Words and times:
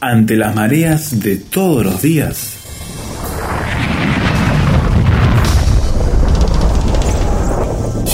ante 0.00 0.36
las 0.36 0.54
mareas 0.54 1.20
de 1.20 1.36
todos 1.36 1.84
los 1.84 2.02
días. 2.02 2.52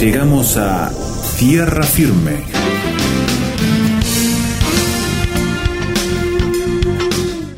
Llegamos 0.01 0.57
a 0.57 0.91
tierra 1.39 1.85
firme. 1.85 2.45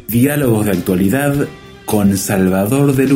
Diálogos 0.08 0.66
de 0.66 0.72
actualidad 0.72 1.48
con 1.84 2.16
Salvador 2.16 2.94
de 2.94 3.06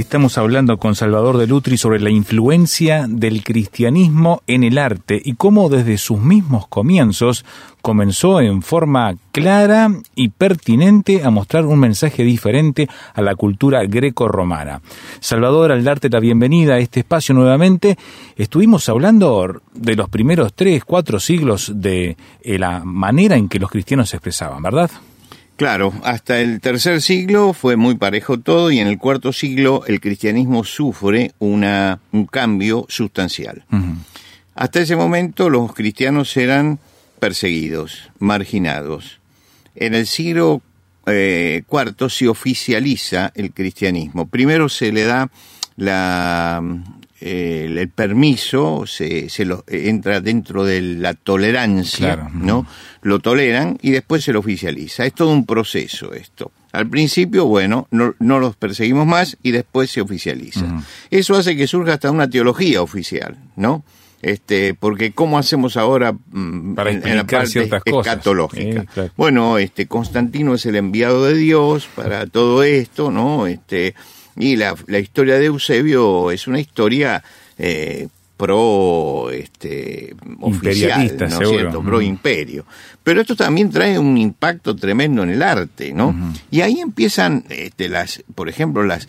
Estamos 0.00 0.38
hablando 0.38 0.78
con 0.78 0.94
Salvador 0.94 1.36
de 1.36 1.46
Lutri 1.46 1.76
sobre 1.76 2.00
la 2.00 2.08
influencia 2.08 3.04
del 3.06 3.44
cristianismo 3.44 4.42
en 4.46 4.64
el 4.64 4.78
arte 4.78 5.20
y 5.22 5.34
cómo 5.34 5.68
desde 5.68 5.98
sus 5.98 6.18
mismos 6.18 6.66
comienzos 6.68 7.44
comenzó 7.82 8.40
en 8.40 8.62
forma 8.62 9.16
clara 9.30 9.90
y 10.14 10.30
pertinente 10.30 11.22
a 11.22 11.28
mostrar 11.28 11.66
un 11.66 11.80
mensaje 11.80 12.24
diferente 12.24 12.88
a 13.12 13.20
la 13.20 13.34
cultura 13.34 13.84
greco-romana. 13.84 14.80
Salvador, 15.20 15.70
al 15.70 15.84
darte 15.84 16.08
la 16.08 16.18
bienvenida 16.18 16.76
a 16.76 16.78
este 16.78 17.00
espacio 17.00 17.34
nuevamente, 17.34 17.98
estuvimos 18.36 18.88
hablando 18.88 19.60
de 19.74 19.96
los 19.96 20.08
primeros 20.08 20.54
tres, 20.54 20.82
cuatro 20.82 21.20
siglos 21.20 21.72
de 21.74 22.16
eh, 22.40 22.58
la 22.58 22.82
manera 22.86 23.36
en 23.36 23.50
que 23.50 23.58
los 23.58 23.70
cristianos 23.70 24.08
se 24.08 24.16
expresaban, 24.16 24.62
¿verdad? 24.62 24.90
Claro, 25.60 25.92
hasta 26.04 26.40
el 26.40 26.58
tercer 26.62 27.02
siglo 27.02 27.52
fue 27.52 27.76
muy 27.76 27.94
parejo 27.96 28.40
todo 28.40 28.70
y 28.70 28.78
en 28.78 28.86
el 28.86 28.96
cuarto 28.96 29.30
siglo 29.30 29.84
el 29.86 30.00
cristianismo 30.00 30.64
sufre 30.64 31.32
una, 31.38 32.00
un 32.12 32.24
cambio 32.24 32.86
sustancial. 32.88 33.66
Hasta 34.54 34.80
ese 34.80 34.96
momento 34.96 35.50
los 35.50 35.74
cristianos 35.74 36.34
eran 36.38 36.78
perseguidos, 37.18 38.10
marginados. 38.18 39.20
En 39.74 39.92
el 39.92 40.06
siglo 40.06 40.62
eh, 41.04 41.62
cuarto 41.66 42.08
se 42.08 42.26
oficializa 42.26 43.30
el 43.34 43.52
cristianismo. 43.52 44.28
Primero 44.28 44.70
se 44.70 44.92
le 44.92 45.04
da 45.04 45.30
la, 45.76 46.62
el, 47.20 47.88
permiso 47.88 48.84
se, 48.86 49.28
se 49.28 49.44
lo, 49.44 49.64
entra 49.66 50.20
dentro 50.20 50.64
de 50.64 50.80
la 50.80 51.14
tolerancia, 51.14 52.30
¿no? 52.32 52.66
Lo 53.02 53.18
toleran 53.18 53.78
y 53.82 53.90
después 53.90 54.24
se 54.24 54.32
lo 54.32 54.40
oficializa. 54.40 55.04
Es 55.04 55.14
todo 55.14 55.30
un 55.30 55.46
proceso 55.46 56.12
esto. 56.12 56.52
Al 56.72 56.88
principio, 56.88 57.46
bueno, 57.46 57.88
no, 57.90 58.14
no 58.18 58.38
los 58.38 58.56
perseguimos 58.56 59.06
más 59.06 59.36
y 59.42 59.50
después 59.50 59.90
se 59.90 60.00
oficializa. 60.00 60.82
Eso 61.10 61.34
hace 61.34 61.56
que 61.56 61.66
surja 61.66 61.94
hasta 61.94 62.10
una 62.10 62.30
teología 62.30 62.80
oficial, 62.80 63.36
¿no? 63.56 63.84
Este, 64.22 64.74
porque 64.74 65.12
cómo 65.12 65.38
hacemos 65.38 65.78
ahora 65.78 66.12
mm, 66.12 66.74
Para 66.74 66.90
en, 66.90 67.16
la 67.16 67.26
parte 67.26 67.70
escatológica. 67.86 68.84
Bueno, 69.16 69.56
este 69.56 69.86
Constantino 69.86 70.54
es 70.54 70.66
el 70.66 70.76
enviado 70.76 71.24
de 71.24 71.34
Dios 71.34 71.88
para 71.94 72.26
todo 72.26 72.62
esto, 72.62 73.10
¿no? 73.10 73.46
Este, 73.46 73.94
y 74.36 74.56
la, 74.56 74.74
la 74.86 74.98
historia 74.98 75.38
de 75.38 75.46
Eusebio 75.46 76.30
es 76.30 76.46
una 76.46 76.60
historia 76.60 77.22
eh, 77.58 78.08
pro 78.36 79.30
este, 79.30 80.14
oficial, 80.40 81.14
¿no 81.18 81.38
cierto? 81.48 81.82
Pro 81.82 82.00
imperio. 82.00 82.64
Pero 83.02 83.20
esto 83.20 83.36
también 83.36 83.70
trae 83.70 83.98
un 83.98 84.16
impacto 84.16 84.74
tremendo 84.74 85.22
en 85.22 85.30
el 85.30 85.42
arte, 85.42 85.92
¿no? 85.92 86.14
Y 86.50 86.62
ahí 86.62 86.80
empiezan, 86.80 87.44
este, 87.50 87.88
las, 87.88 88.22
por 88.34 88.48
ejemplo, 88.48 88.82
las 88.84 89.08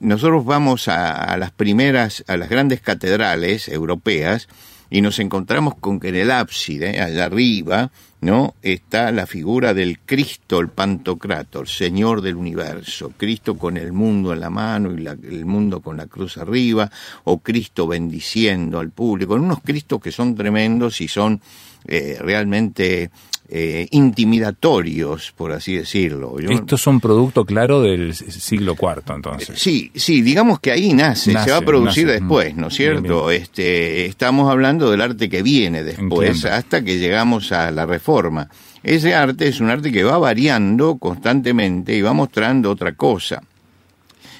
nosotros 0.00 0.44
vamos 0.44 0.88
a, 0.88 1.12
a, 1.12 1.36
las 1.36 1.52
primeras, 1.52 2.24
a 2.26 2.36
las 2.36 2.48
grandes 2.48 2.80
catedrales 2.80 3.68
europeas 3.68 4.48
y 4.92 5.00
nos 5.00 5.18
encontramos 5.20 5.76
con 5.76 5.98
que 5.98 6.10
en 6.10 6.16
el 6.16 6.30
ábside, 6.30 7.00
allá 7.00 7.24
arriba, 7.24 7.90
¿no? 8.20 8.54
Está 8.60 9.10
la 9.10 9.26
figura 9.26 9.72
del 9.72 10.00
Cristo, 10.00 10.60
el 10.60 10.68
Pantocrator, 10.68 11.66
Señor 11.66 12.20
del 12.20 12.36
universo, 12.36 13.10
Cristo 13.16 13.56
con 13.56 13.78
el 13.78 13.94
mundo 13.94 14.34
en 14.34 14.40
la 14.40 14.50
mano 14.50 14.92
y 14.92 15.06
el 15.06 15.46
mundo 15.46 15.80
con 15.80 15.96
la 15.96 16.08
cruz 16.08 16.36
arriba, 16.36 16.90
o 17.24 17.38
Cristo 17.38 17.86
bendiciendo 17.86 18.78
al 18.80 18.90
público, 18.90 19.32
unos 19.32 19.62
Cristos 19.62 19.98
que 19.98 20.12
son 20.12 20.34
tremendos 20.34 21.00
y 21.00 21.08
son 21.08 21.40
eh, 21.86 22.18
realmente 22.20 23.10
eh, 23.54 23.86
intimidatorios, 23.90 25.34
por 25.36 25.52
así 25.52 25.76
decirlo. 25.76 26.38
Estos 26.38 26.80
son 26.80 27.00
producto 27.00 27.44
claro 27.44 27.82
del 27.82 28.14
siglo 28.14 28.74
IV, 28.80 29.14
entonces. 29.14 29.60
Sí, 29.60 29.90
sí, 29.94 30.22
digamos 30.22 30.58
que 30.58 30.72
ahí 30.72 30.94
nace, 30.94 31.32
se 31.32 31.50
va 31.50 31.58
a 31.58 31.60
producir 31.60 32.06
después, 32.06 32.56
¿no 32.56 32.68
es 32.68 32.74
cierto? 32.74 33.30
Este, 33.30 34.06
estamos 34.06 34.50
hablando 34.50 34.90
del 34.90 35.02
arte 35.02 35.28
que 35.28 35.42
viene 35.42 35.84
después, 35.84 36.46
hasta 36.46 36.82
que 36.82 36.98
llegamos 36.98 37.52
a 37.52 37.70
la 37.70 37.84
Reforma. 37.84 38.48
Ese 38.82 39.14
arte 39.14 39.48
es 39.48 39.60
un 39.60 39.68
arte 39.68 39.92
que 39.92 40.02
va 40.02 40.16
variando 40.16 40.96
constantemente 40.96 41.94
y 41.94 42.00
va 42.00 42.14
mostrando 42.14 42.70
otra 42.70 42.94
cosa. 42.94 43.42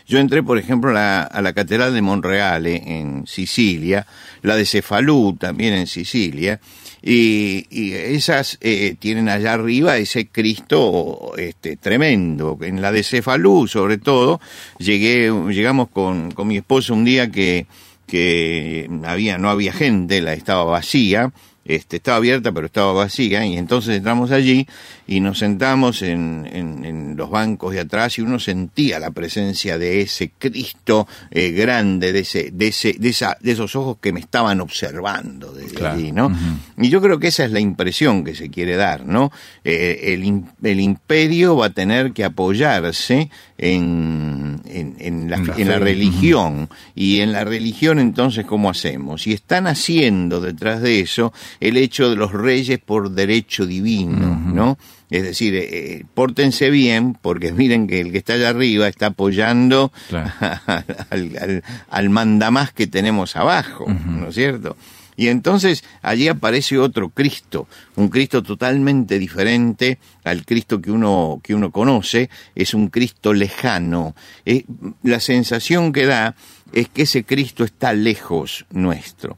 Yo 0.08 0.20
entré, 0.20 0.42
por 0.42 0.56
ejemplo, 0.56 0.88
a 0.88 0.94
la, 0.94 1.22
a 1.24 1.42
la 1.42 1.52
Catedral 1.52 1.92
de 1.92 2.00
Monreale 2.00 2.82
en 2.98 3.26
Sicilia, 3.26 4.06
la 4.40 4.56
de 4.56 4.64
Cefalú 4.64 5.36
también 5.38 5.74
en 5.74 5.86
Sicilia, 5.86 6.60
y, 7.02 7.66
y 7.68 7.92
esas 7.94 8.58
eh, 8.60 8.94
tienen 8.98 9.28
allá 9.28 9.54
arriba 9.54 9.96
ese 9.96 10.28
Cristo 10.28 11.32
este, 11.36 11.76
tremendo. 11.76 12.56
En 12.62 12.80
la 12.80 12.92
de 12.92 13.02
Cefalú, 13.02 13.66
sobre 13.66 13.98
todo, 13.98 14.40
llegué, 14.78 15.32
llegamos 15.50 15.88
con, 15.88 16.30
con 16.30 16.46
mi 16.46 16.56
esposo 16.58 16.94
un 16.94 17.04
día 17.04 17.30
que, 17.30 17.66
que 18.06 18.88
había, 19.04 19.36
no 19.38 19.50
había 19.50 19.72
gente, 19.72 20.20
la 20.20 20.34
estaba 20.34 20.64
vacía, 20.64 21.32
este, 21.64 21.96
estaba 21.96 22.16
abierta 22.16 22.52
pero 22.52 22.66
estaba 22.66 22.92
vacía 22.92 23.46
y 23.46 23.56
entonces 23.56 23.96
entramos 23.96 24.30
allí 24.30 24.66
y 25.06 25.20
nos 25.20 25.38
sentamos 25.38 26.02
en, 26.02 26.48
en, 26.52 27.16
los 27.16 27.30
bancos 27.30 27.74
de 27.74 27.80
atrás 27.80 28.18
y 28.18 28.22
uno 28.22 28.38
sentía 28.38 28.98
la 28.98 29.10
presencia 29.10 29.76
de 29.76 30.00
ese 30.00 30.32
Cristo 30.38 31.06
eh, 31.30 31.50
grande, 31.50 32.12
de 32.12 32.20
ese, 32.20 32.50
de 32.50 32.68
ese, 32.68 32.94
de 32.98 33.10
esa, 33.10 33.36
de 33.40 33.52
esos 33.52 33.76
ojos 33.76 33.98
que 34.00 34.12
me 34.12 34.20
estaban 34.20 34.60
observando 34.60 35.52
desde 35.52 35.86
allí, 35.86 36.12
¿no? 36.12 36.34
Y 36.78 36.88
yo 36.88 37.02
creo 37.02 37.18
que 37.18 37.28
esa 37.28 37.44
es 37.44 37.52
la 37.52 37.60
impresión 37.60 38.24
que 38.24 38.34
se 38.34 38.48
quiere 38.48 38.76
dar, 38.76 39.04
¿no? 39.04 39.30
Eh, 39.64 40.14
el, 40.14 40.44
el, 40.62 40.80
imperio 40.80 41.56
va 41.56 41.66
a 41.66 41.70
tener 41.70 42.12
que 42.12 42.24
apoyarse 42.24 43.30
en, 43.58 44.62
en, 44.64 44.96
en 44.98 45.30
la, 45.30 45.36
en 45.36 45.68
la 45.68 45.78
religión. 45.78 46.68
Y 46.94 47.20
en 47.20 47.32
la 47.32 47.44
religión 47.44 47.98
entonces 47.98 48.46
cómo 48.46 48.70
hacemos 48.70 49.26
y 49.26 49.32
están 49.32 49.66
haciendo 49.66 50.40
detrás 50.40 50.80
de 50.80 51.00
eso 51.00 51.32
el 51.60 51.76
hecho 51.76 52.10
de 52.10 52.16
los 52.16 52.32
reyes 52.32 52.78
por 52.78 53.10
derecho 53.10 53.66
divino, 53.66 54.40
¿no? 54.52 54.78
Es 55.10 55.22
decir, 55.22 55.54
eh, 55.54 55.68
eh, 55.70 56.04
pórtense 56.14 56.70
bien, 56.70 57.18
porque 57.20 57.52
miren 57.52 57.86
que 57.86 58.00
el 58.00 58.12
que 58.12 58.18
está 58.18 58.34
allá 58.34 58.48
arriba 58.48 58.88
está 58.88 59.06
apoyando 59.06 59.92
al, 61.10 61.62
al, 61.90 62.10
mandamás 62.10 62.72
que 62.72 62.86
tenemos 62.86 63.36
abajo, 63.36 63.86
¿no 63.88 64.28
es 64.28 64.34
cierto? 64.34 64.76
Y 65.16 65.28
entonces 65.28 65.84
allí 66.00 66.28
aparece 66.28 66.78
otro 66.78 67.10
Cristo, 67.10 67.68
un 67.96 68.08
Cristo 68.08 68.42
totalmente 68.42 69.18
diferente 69.18 69.98
al 70.24 70.46
Cristo 70.46 70.80
que 70.80 70.90
uno, 70.90 71.40
que 71.42 71.54
uno 71.54 71.70
conoce, 71.70 72.30
es 72.54 72.72
un 72.72 72.88
Cristo 72.88 73.34
lejano. 73.34 74.14
Eh, 74.46 74.64
la 75.02 75.20
sensación 75.20 75.92
que 75.92 76.06
da 76.06 76.34
es 76.72 76.88
que 76.88 77.02
ese 77.02 77.24
Cristo 77.24 77.64
está 77.64 77.92
lejos 77.92 78.64
nuestro. 78.70 79.36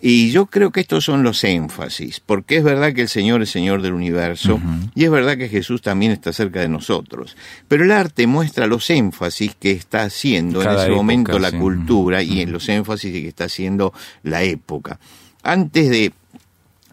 Y 0.00 0.30
yo 0.30 0.46
creo 0.46 0.72
que 0.72 0.80
estos 0.80 1.04
son 1.04 1.22
los 1.22 1.42
énfasis, 1.42 2.20
porque 2.20 2.58
es 2.58 2.64
verdad 2.64 2.92
que 2.92 3.02
el 3.02 3.08
Señor 3.08 3.42
es 3.42 3.50
Señor 3.50 3.80
del 3.80 3.94
universo 3.94 4.60
y 4.94 5.04
es 5.04 5.10
verdad 5.10 5.38
que 5.38 5.48
Jesús 5.48 5.80
también 5.80 6.12
está 6.12 6.32
cerca 6.32 6.60
de 6.60 6.68
nosotros. 6.68 7.36
Pero 7.66 7.84
el 7.84 7.90
arte 7.90 8.26
muestra 8.26 8.66
los 8.66 8.90
énfasis 8.90 9.54
que 9.54 9.70
está 9.70 10.02
haciendo 10.02 10.62
en 10.62 10.70
ese 10.70 10.90
momento 10.90 11.38
la 11.38 11.52
cultura 11.52 12.22
y 12.22 12.42
en 12.42 12.52
los 12.52 12.68
énfasis 12.68 13.10
que 13.10 13.28
está 13.28 13.44
haciendo 13.44 13.94
la 14.22 14.42
época. 14.42 15.00
Antes 15.42 15.88
de 15.88 16.12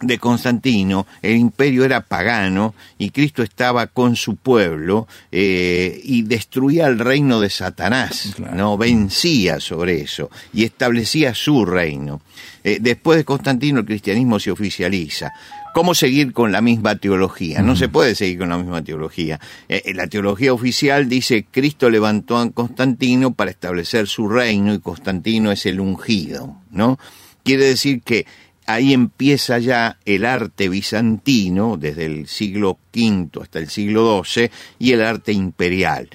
de 0.03 0.17
Constantino, 0.19 1.07
el 1.21 1.35
imperio 1.35 1.85
era 1.85 2.01
pagano 2.01 2.73
y 2.97 3.09
Cristo 3.09 3.43
estaba 3.43 3.87
con 3.87 4.15
su 4.15 4.35
pueblo 4.35 5.07
eh, 5.31 5.99
y 6.03 6.23
destruía 6.23 6.87
el 6.87 6.99
reino 6.99 7.39
de 7.39 7.49
Satanás, 7.49 8.35
no 8.53 8.77
vencía 8.77 9.59
sobre 9.59 10.01
eso 10.01 10.29
y 10.53 10.63
establecía 10.63 11.33
su 11.33 11.65
reino. 11.65 12.21
Eh, 12.63 12.77
después 12.81 13.17
de 13.17 13.25
Constantino 13.25 13.79
el 13.79 13.85
cristianismo 13.85 14.39
se 14.39 14.51
oficializa. 14.51 15.31
¿Cómo 15.73 15.95
seguir 15.95 16.33
con 16.33 16.51
la 16.51 16.61
misma 16.61 16.97
teología? 16.97 17.63
No 17.63 17.75
se 17.75 17.89
puede 17.89 18.13
seguir 18.13 18.37
con 18.37 18.49
la 18.49 18.59
misma 18.59 18.83
teología. 18.83 19.39
Eh, 19.67 19.91
la 19.95 20.05
teología 20.05 20.53
oficial 20.53 21.09
dice 21.09 21.47
Cristo 21.49 21.89
levantó 21.89 22.37
a 22.37 22.51
Constantino 22.51 23.33
para 23.33 23.49
establecer 23.49 24.07
su 24.07 24.29
reino 24.29 24.71
y 24.73 24.79
Constantino 24.79 25.51
es 25.51 25.65
el 25.65 25.79
ungido, 25.79 26.57
¿no? 26.69 26.99
Quiere 27.43 27.65
decir 27.65 28.03
que 28.03 28.27
ahí 28.65 28.93
empieza 28.93 29.59
ya 29.59 29.97
el 30.05 30.25
arte 30.25 30.69
bizantino, 30.69 31.77
desde 31.77 32.05
el 32.05 32.27
siglo 32.27 32.77
V 32.95 33.41
hasta 33.41 33.59
el 33.59 33.69
siglo 33.69 34.23
XII, 34.23 34.49
y 34.79 34.91
el 34.91 35.01
arte 35.01 35.31
imperial. 35.31 36.09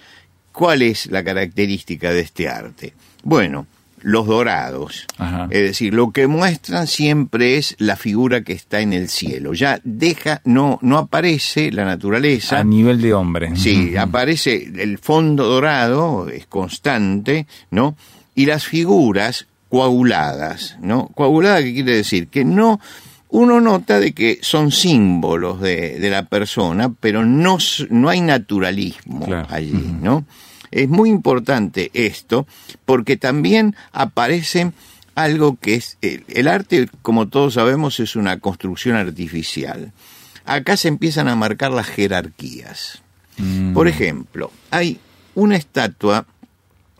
¿Cuál 0.53 0.83
es 0.83 1.07
la 1.07 1.23
característica 1.23 2.13
de 2.13 2.21
este 2.21 2.49
arte? 2.49 2.95
Bueno, 3.23 3.67
los 4.03 4.27
dorados. 4.27 5.07
Es 5.51 5.63
decir, 5.63 5.95
lo 5.95 6.11
que 6.13 6.27
muestran 6.27 6.87
siempre 6.87 7.57
es 7.57 7.75
la 7.79 7.97
figura 7.97 8.43
que 8.43 8.53
está 8.53 8.81
en 8.81 8.93
el 8.93 9.09
cielo. 9.09 9.55
Ya 9.55 9.81
deja, 9.85 10.41
no, 10.45 10.79
no 10.83 10.99
aparece 10.99 11.73
la 11.73 11.85
naturaleza. 11.85 12.61
A 12.61 12.65
nivel 12.65 13.01
de 13.01 13.15
hombre. 13.15 13.57
Sí, 13.57 13.97
aparece 13.97 14.71
el 14.79 14.99
fondo 14.99 15.45
dorado, 15.45 16.29
es 16.29 16.47
constante, 16.47 17.47
¿no? 17.71 17.97
Y 18.35 18.47
las 18.47 18.67
figuras 18.67 19.48
coaguladas, 19.69 20.77
¿no? 20.81 21.09
Coagulada, 21.09 21.63
¿qué 21.63 21.75
quiere 21.75 21.97
decir? 21.97 22.29
Que 22.29 22.45
no, 22.45 22.81
uno 23.29 23.61
nota 23.61 24.01
de 24.01 24.13
que 24.13 24.39
son 24.43 24.71
símbolos 24.71 25.61
de, 25.61 25.99
de 25.99 26.11
la 26.11 26.25
persona, 26.27 26.93
pero 27.01 27.25
no, 27.25 27.59
no 27.91 28.09
hay 28.09 28.21
naturalismo 28.21 29.27
allí, 29.49 29.97
¿no? 30.01 30.25
Es 30.71 30.89
muy 30.89 31.11
importante 31.11 31.91
esto 31.95 32.47
porque 32.85 33.17
también 33.17 33.75
aparece 33.93 34.73
algo 35.19 35.57
que 35.57 35.75
es 35.75 35.99
el, 36.01 36.47
arte, 36.47 36.89
como 37.03 37.29
todos 37.29 37.55
sabemos, 37.55 37.99
es 37.99 38.15
una 38.15 38.39
construcción 38.39 38.95
artificial. 38.95 39.93
Acá 40.45 40.77
se 40.77 40.87
empiezan 40.87 41.27
a 41.29 41.35
marcar 41.35 41.73
las 41.73 41.87
jerarquías. 41.87 43.03
Mm. 43.37 43.75
Por 43.75 43.89
ejemplo, 43.89 44.53
hay 44.71 45.01
una 45.35 45.57
estatua 45.57 46.27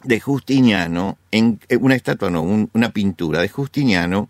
de 0.05 0.21
Justiniano, 0.21 1.19
en, 1.31 1.61
eh, 1.69 1.77
una 1.77 1.95
estatua 1.95 2.31
no, 2.31 2.43
una 2.43 2.91
pintura 2.91 3.41
de 3.41 3.49
Justiniano 3.49 4.29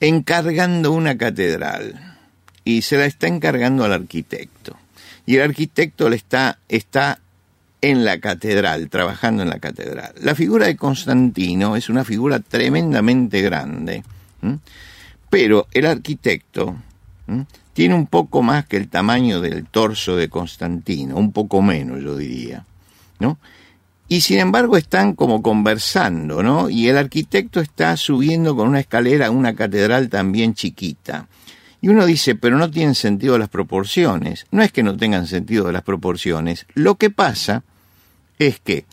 encargando 0.00 0.92
una 0.92 1.16
catedral 1.16 2.18
y 2.64 2.82
se 2.82 2.96
la 2.98 3.06
está 3.06 3.26
encargando 3.26 3.84
al 3.84 3.92
arquitecto. 3.92 4.76
Y 5.26 5.36
el 5.36 5.42
arquitecto 5.42 6.08
le 6.08 6.16
está, 6.16 6.58
está 6.68 7.20
en 7.80 8.04
la 8.04 8.18
catedral, 8.18 8.88
trabajando 8.88 9.42
en 9.42 9.50
la 9.50 9.58
catedral. 9.58 10.14
La 10.20 10.34
figura 10.34 10.66
de 10.66 10.76
Constantino 10.76 11.76
es 11.76 11.88
una 11.88 12.04
figura 12.04 12.40
tremendamente 12.40 13.42
grande, 13.42 14.02
pero 15.30 15.66
el 15.72 15.86
arquitecto 15.86 16.76
tiene 17.72 17.94
un 17.94 18.06
poco 18.06 18.42
más 18.42 18.66
que 18.66 18.76
el 18.76 18.88
tamaño 18.88 19.40
del 19.40 19.66
torso 19.66 20.16
de 20.16 20.28
Constantino, 20.28 21.16
un 21.16 21.32
poco 21.32 21.60
menos 21.60 22.02
yo 22.02 22.16
diría, 22.16 22.64
¿no? 23.18 23.38
Y 24.06 24.20
sin 24.20 24.38
embargo 24.38 24.76
están 24.76 25.14
como 25.14 25.42
conversando, 25.42 26.42
¿no? 26.42 26.68
Y 26.68 26.88
el 26.88 26.98
arquitecto 26.98 27.60
está 27.60 27.96
subiendo 27.96 28.54
con 28.54 28.68
una 28.68 28.80
escalera 28.80 29.26
a 29.26 29.30
una 29.30 29.54
catedral 29.54 30.08
también 30.08 30.54
chiquita. 30.54 31.28
Y 31.80 31.88
uno 31.88 32.06
dice, 32.06 32.34
pero 32.34 32.56
no 32.56 32.70
tienen 32.70 32.94
sentido 32.94 33.38
las 33.38 33.48
proporciones. 33.48 34.46
No 34.50 34.62
es 34.62 34.72
que 34.72 34.82
no 34.82 34.96
tengan 34.96 35.26
sentido 35.26 35.70
las 35.72 35.82
proporciones. 35.82 36.66
Lo 36.74 36.96
que 36.96 37.10
pasa 37.10 37.62
es 38.38 38.60
que 38.60 38.86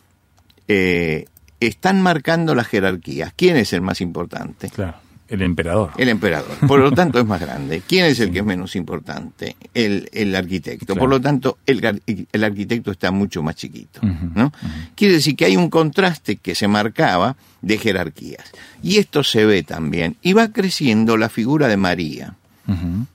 eh, 0.67 1.25
están 1.59 2.01
marcando 2.01 2.55
las 2.55 2.67
jerarquías. 2.67 3.33
¿Quién 3.35 3.57
es 3.57 3.73
el 3.73 3.81
más 3.81 4.01
importante? 4.01 4.69
Claro, 4.69 4.97
el 5.31 5.41
emperador. 5.43 5.91
El 5.97 6.09
emperador. 6.09 6.57
Por 6.67 6.81
lo 6.81 6.91
tanto, 6.91 7.17
es 7.17 7.25
más 7.25 7.39
grande. 7.39 7.81
¿Quién 7.87 8.05
es 8.05 8.19
el 8.19 8.33
que 8.33 8.39
es 8.39 8.45
menos 8.45 8.75
importante? 8.75 9.55
El, 9.73 10.09
el 10.11 10.35
arquitecto. 10.35 10.93
Por 10.93 11.09
lo 11.09 11.21
tanto, 11.21 11.57
el, 11.65 12.01
el, 12.33 12.43
arquitecto 12.43 12.91
está 12.91 13.11
mucho 13.11 13.41
más 13.41 13.55
chiquito. 13.55 14.01
¿no? 14.03 14.51
Quiere 14.93 15.13
decir 15.13 15.37
que 15.37 15.45
hay 15.45 15.55
un 15.55 15.69
contraste 15.69 16.35
que 16.35 16.53
se 16.53 16.67
marcaba 16.67 17.37
de 17.61 17.77
jerarquías. 17.77 18.43
Y 18.83 18.97
esto 18.97 19.23
se 19.23 19.45
ve 19.45 19.63
también. 19.63 20.17
Y 20.21 20.33
va 20.33 20.51
creciendo 20.51 21.15
la 21.15 21.29
figura 21.29 21.69
de 21.69 21.77
María. 21.77 22.35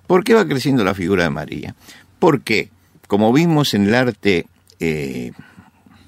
¿Por 0.06 0.24
qué 0.24 0.32
va 0.32 0.48
creciendo 0.48 0.84
la 0.84 0.94
figura 0.94 1.24
de 1.24 1.30
María? 1.30 1.74
Porque, 2.18 2.70
como 3.08 3.30
vimos 3.30 3.74
en 3.74 3.88
el 3.88 3.94
arte 3.94 4.46
eh, 4.80 5.32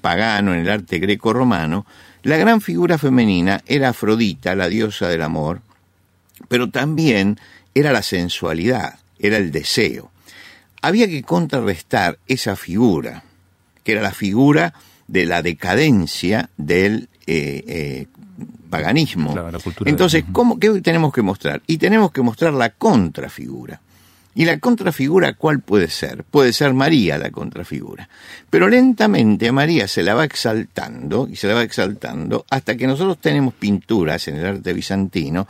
pagano, 0.01 0.55
en 0.55 0.61
el 0.61 0.69
arte 0.71 0.97
greco-romano, 0.97 1.85
la 2.23 2.37
gran 2.37 2.61
figura 2.61 2.97
femenina 2.97 3.61
era 3.67 3.89
Afrodita, 3.89 4.55
la 4.55 4.69
diosa 4.69 5.07
del 5.07 5.21
amor, 5.21 5.61
pero 6.49 6.69
también 6.69 7.39
era 7.73 7.93
la 7.93 8.01
sensualidad, 8.01 8.99
era 9.17 9.37
el 9.37 9.51
deseo. 9.51 10.11
Había 10.81 11.07
que 11.07 11.23
contrarrestar 11.23 12.19
esa 12.27 12.57
figura, 12.57 13.23
que 13.83 13.93
era 13.93 14.01
la 14.01 14.11
figura 14.11 14.73
de 15.07 15.25
la 15.25 15.41
decadencia 15.41 16.49
del 16.57 17.07
eh, 17.25 17.63
eh, 17.67 18.05
paganismo. 18.69 19.35
Entonces, 19.85 20.25
¿cómo, 20.31 20.59
¿qué 20.59 20.81
tenemos 20.81 21.13
que 21.13 21.21
mostrar? 21.21 21.61
Y 21.67 21.77
tenemos 21.77 22.11
que 22.11 22.21
mostrar 22.21 22.53
la 22.53 22.69
contrafigura. 22.71 23.81
¿Y 24.35 24.45
la 24.45 24.59
contrafigura 24.59 25.33
cuál 25.33 25.59
puede 25.59 25.89
ser? 25.89 26.23
Puede 26.23 26.53
ser 26.53 26.73
María 26.73 27.17
la 27.17 27.31
contrafigura. 27.31 28.07
Pero 28.49 28.69
lentamente 28.69 29.49
a 29.49 29.51
María 29.51 29.87
se 29.87 30.03
la 30.03 30.13
va 30.13 30.23
exaltando 30.23 31.27
y 31.29 31.35
se 31.35 31.47
la 31.47 31.55
va 31.55 31.63
exaltando 31.63 32.45
hasta 32.49 32.77
que 32.77 32.87
nosotros 32.87 33.17
tenemos 33.17 33.53
pinturas 33.55 34.27
en 34.27 34.37
el 34.37 34.45
arte 34.45 34.71
bizantino 34.71 35.47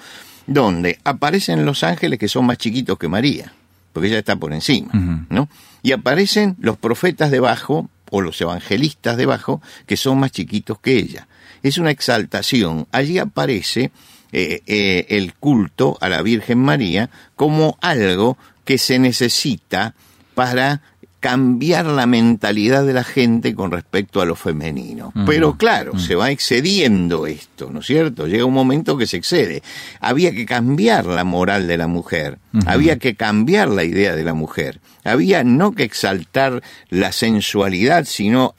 donde 0.49 0.99
aparecen 1.03 1.63
los 1.63 1.83
ángeles 1.83 2.17
que 2.17 2.27
son 2.27 2.45
más 2.45 2.57
chiquitos 2.57 2.97
que 2.97 3.07
María, 3.07 3.53
porque 3.93 4.07
ella 4.07 4.19
está 4.19 4.35
por 4.35 4.51
encima, 4.51 4.91
¿no? 5.29 5.47
Y 5.83 5.91
aparecen 5.91 6.55
los 6.59 6.77
profetas 6.77 7.29
debajo 7.29 7.87
o 8.09 8.21
los 8.21 8.41
evangelistas 8.41 9.15
debajo 9.15 9.61
que 9.85 9.95
son 9.95 10.19
más 10.19 10.31
chiquitos 10.31 10.79
que 10.79 10.97
ella. 10.97 11.27
Es 11.61 11.77
una 11.77 11.91
exaltación. 11.91 12.87
Allí 12.91 13.19
aparece 13.19 13.91
eh, 14.31 14.61
eh, 14.65 15.05
el 15.09 15.33
culto 15.35 15.97
a 16.01 16.09
la 16.09 16.21
Virgen 16.23 16.57
María 16.57 17.11
como 17.35 17.77
algo 17.81 18.37
que 18.65 18.77
se 18.77 18.97
necesita 18.97 19.93
para 20.33 20.81
cambiar 21.19 21.85
la 21.85 22.05
mentalidad 22.05 22.85
de 22.85 22.93
la 22.93 23.03
gente 23.03 23.53
con 23.53 23.71
respecto 23.71 24.21
a 24.21 24.25
lo 24.25 24.35
femenino. 24.35 25.11
Pero 25.25 25.57
claro, 25.57 25.97
se 25.99 26.15
va 26.15 26.31
excediendo 26.31 27.27
esto, 27.27 27.69
¿no 27.71 27.79
es 27.79 27.87
cierto? 27.87 28.27
Llega 28.27 28.45
un 28.45 28.53
momento 28.53 28.97
que 28.97 29.07
se 29.07 29.17
excede. 29.17 29.61
Había 29.99 30.31
que 30.31 30.45
cambiar 30.45 31.05
la 31.05 31.23
moral 31.23 31.67
de 31.67 31.77
la 31.77 31.87
mujer, 31.87 32.39
había 32.65 32.97
que 32.99 33.15
cambiar 33.15 33.67
la 33.69 33.83
idea 33.83 34.15
de 34.15 34.23
la 34.23 34.33
mujer, 34.33 34.79
había 35.03 35.43
no 35.43 35.73
que 35.73 35.83
exaltar 35.83 36.63
la 36.89 37.11
sensualidad, 37.11 38.05
sino 38.05 38.55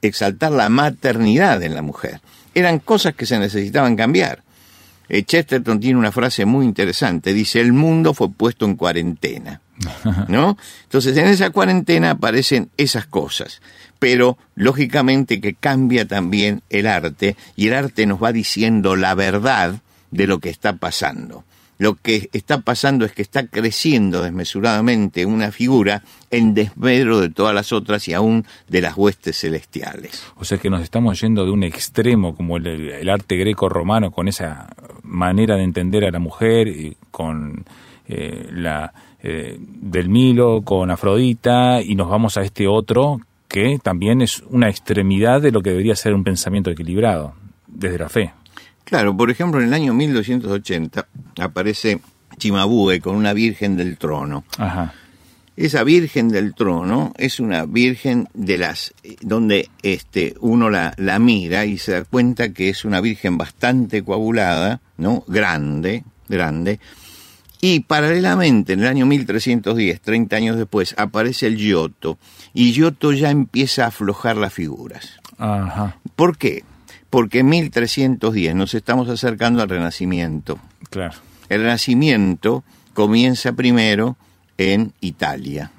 exaltar 0.00 0.52
la 0.52 0.68
maternidad 0.68 1.62
en 1.62 1.74
la 1.74 1.82
mujer. 1.82 2.20
Eran 2.54 2.78
cosas 2.78 3.14
que 3.14 3.26
se 3.26 3.38
necesitaban 3.38 3.96
cambiar. 3.96 4.42
Eh, 5.08 5.24
Chesterton 5.24 5.80
tiene 5.80 5.98
una 5.98 6.12
frase 6.12 6.44
muy 6.44 6.64
interesante, 6.64 7.32
dice, 7.32 7.60
el 7.60 7.72
mundo 7.72 8.14
fue 8.14 8.30
puesto 8.30 8.66
en 8.66 8.76
cuarentena. 8.76 9.61
¿No? 10.28 10.56
Entonces, 10.84 11.16
en 11.16 11.26
esa 11.26 11.50
cuarentena 11.50 12.12
aparecen 12.12 12.70
esas 12.76 13.06
cosas, 13.06 13.60
pero 13.98 14.36
lógicamente 14.54 15.40
que 15.40 15.54
cambia 15.54 16.06
también 16.06 16.62
el 16.70 16.86
arte 16.86 17.36
y 17.56 17.68
el 17.68 17.74
arte 17.74 18.06
nos 18.06 18.22
va 18.22 18.32
diciendo 18.32 18.96
la 18.96 19.14
verdad 19.14 19.80
de 20.10 20.26
lo 20.26 20.38
que 20.38 20.50
está 20.50 20.74
pasando. 20.74 21.44
Lo 21.78 21.96
que 21.96 22.28
está 22.32 22.60
pasando 22.60 23.04
es 23.04 23.12
que 23.12 23.22
está 23.22 23.48
creciendo 23.48 24.22
desmesuradamente 24.22 25.26
una 25.26 25.50
figura 25.50 26.04
en 26.30 26.54
desmedro 26.54 27.20
de 27.20 27.28
todas 27.28 27.52
las 27.54 27.72
otras 27.72 28.06
y 28.06 28.14
aún 28.14 28.46
de 28.68 28.80
las 28.80 28.96
huestes 28.96 29.40
celestiales. 29.40 30.24
O 30.36 30.44
sea 30.44 30.58
que 30.58 30.70
nos 30.70 30.82
estamos 30.82 31.20
yendo 31.20 31.44
de 31.44 31.50
un 31.50 31.64
extremo 31.64 32.36
como 32.36 32.58
el, 32.58 33.08
arte 33.10 33.36
greco-romano 33.36 34.12
con 34.12 34.28
esa 34.28 34.68
manera 35.02 35.56
de 35.56 35.64
entender 35.64 36.04
a 36.04 36.12
la 36.12 36.20
mujer 36.20 36.68
y 36.68 36.96
con 37.10 37.64
eh, 38.06 38.48
la 38.52 38.92
eh, 39.22 39.56
del 39.58 40.08
Milo, 40.08 40.62
con 40.62 40.90
Afrodita 40.90 41.80
y 41.80 41.94
nos 41.94 42.10
vamos 42.10 42.36
a 42.36 42.42
este 42.42 42.66
otro 42.66 43.20
que 43.46 43.78
también 43.82 44.22
es 44.22 44.42
una 44.48 44.68
extremidad 44.68 45.40
de 45.42 45.52
lo 45.52 45.62
que 45.62 45.70
debería 45.70 45.94
ser 45.94 46.14
un 46.14 46.24
pensamiento 46.24 46.70
equilibrado 46.70 47.34
desde 47.66 47.98
la 47.98 48.08
fe. 48.08 48.32
Claro, 48.84 49.16
por 49.16 49.30
ejemplo, 49.30 49.60
en 49.60 49.68
el 49.68 49.74
año 49.74 49.94
1280 49.94 51.06
aparece 51.38 52.00
Chimabue 52.38 53.00
con 53.00 53.14
una 53.14 53.32
Virgen 53.32 53.76
del 53.76 53.96
Trono. 53.98 54.44
Esa 55.54 55.84
Virgen 55.84 56.28
del 56.28 56.54
Trono 56.54 57.12
es 57.18 57.38
una 57.38 57.66
Virgen 57.66 58.28
de 58.32 58.58
las 58.58 58.94
donde 59.20 59.68
este 59.82 60.34
uno 60.40 60.70
la, 60.70 60.94
la 60.96 61.18
mira 61.18 61.66
y 61.66 61.76
se 61.76 61.92
da 61.92 62.04
cuenta 62.04 62.52
que 62.52 62.70
es 62.70 62.84
una 62.86 63.00
Virgen 63.02 63.36
bastante 63.36 64.02
coagulada, 64.02 64.80
¿no? 64.96 65.24
Grande, 65.28 66.04
grande. 66.28 66.80
Y 67.62 67.80
paralelamente, 67.80 68.74
en 68.74 68.80
el 68.80 68.88
año 68.88 69.06
1310, 69.06 70.02
30 70.02 70.36
años 70.36 70.56
después, 70.58 70.94
aparece 70.98 71.46
el 71.46 71.56
Giotto. 71.56 72.18
Y 72.52 72.72
Giotto 72.72 73.12
ya 73.12 73.30
empieza 73.30 73.84
a 73.84 73.88
aflojar 73.88 74.36
las 74.36 74.52
figuras. 74.52 75.20
Ajá. 75.38 75.96
¿Por 76.14 76.36
qué? 76.36 76.64
porque 77.12 77.40
en 77.40 77.50
1310 77.50 78.54
nos 78.54 78.72
estamos 78.72 79.06
acercando 79.10 79.62
al 79.62 79.68
Renacimiento. 79.68 80.58
Claro. 80.88 81.12
El 81.50 81.60
Renacimiento 81.60 82.64
comienza 82.94 83.52
primero 83.52 84.16
en 84.56 84.94
Italia, 85.02 85.70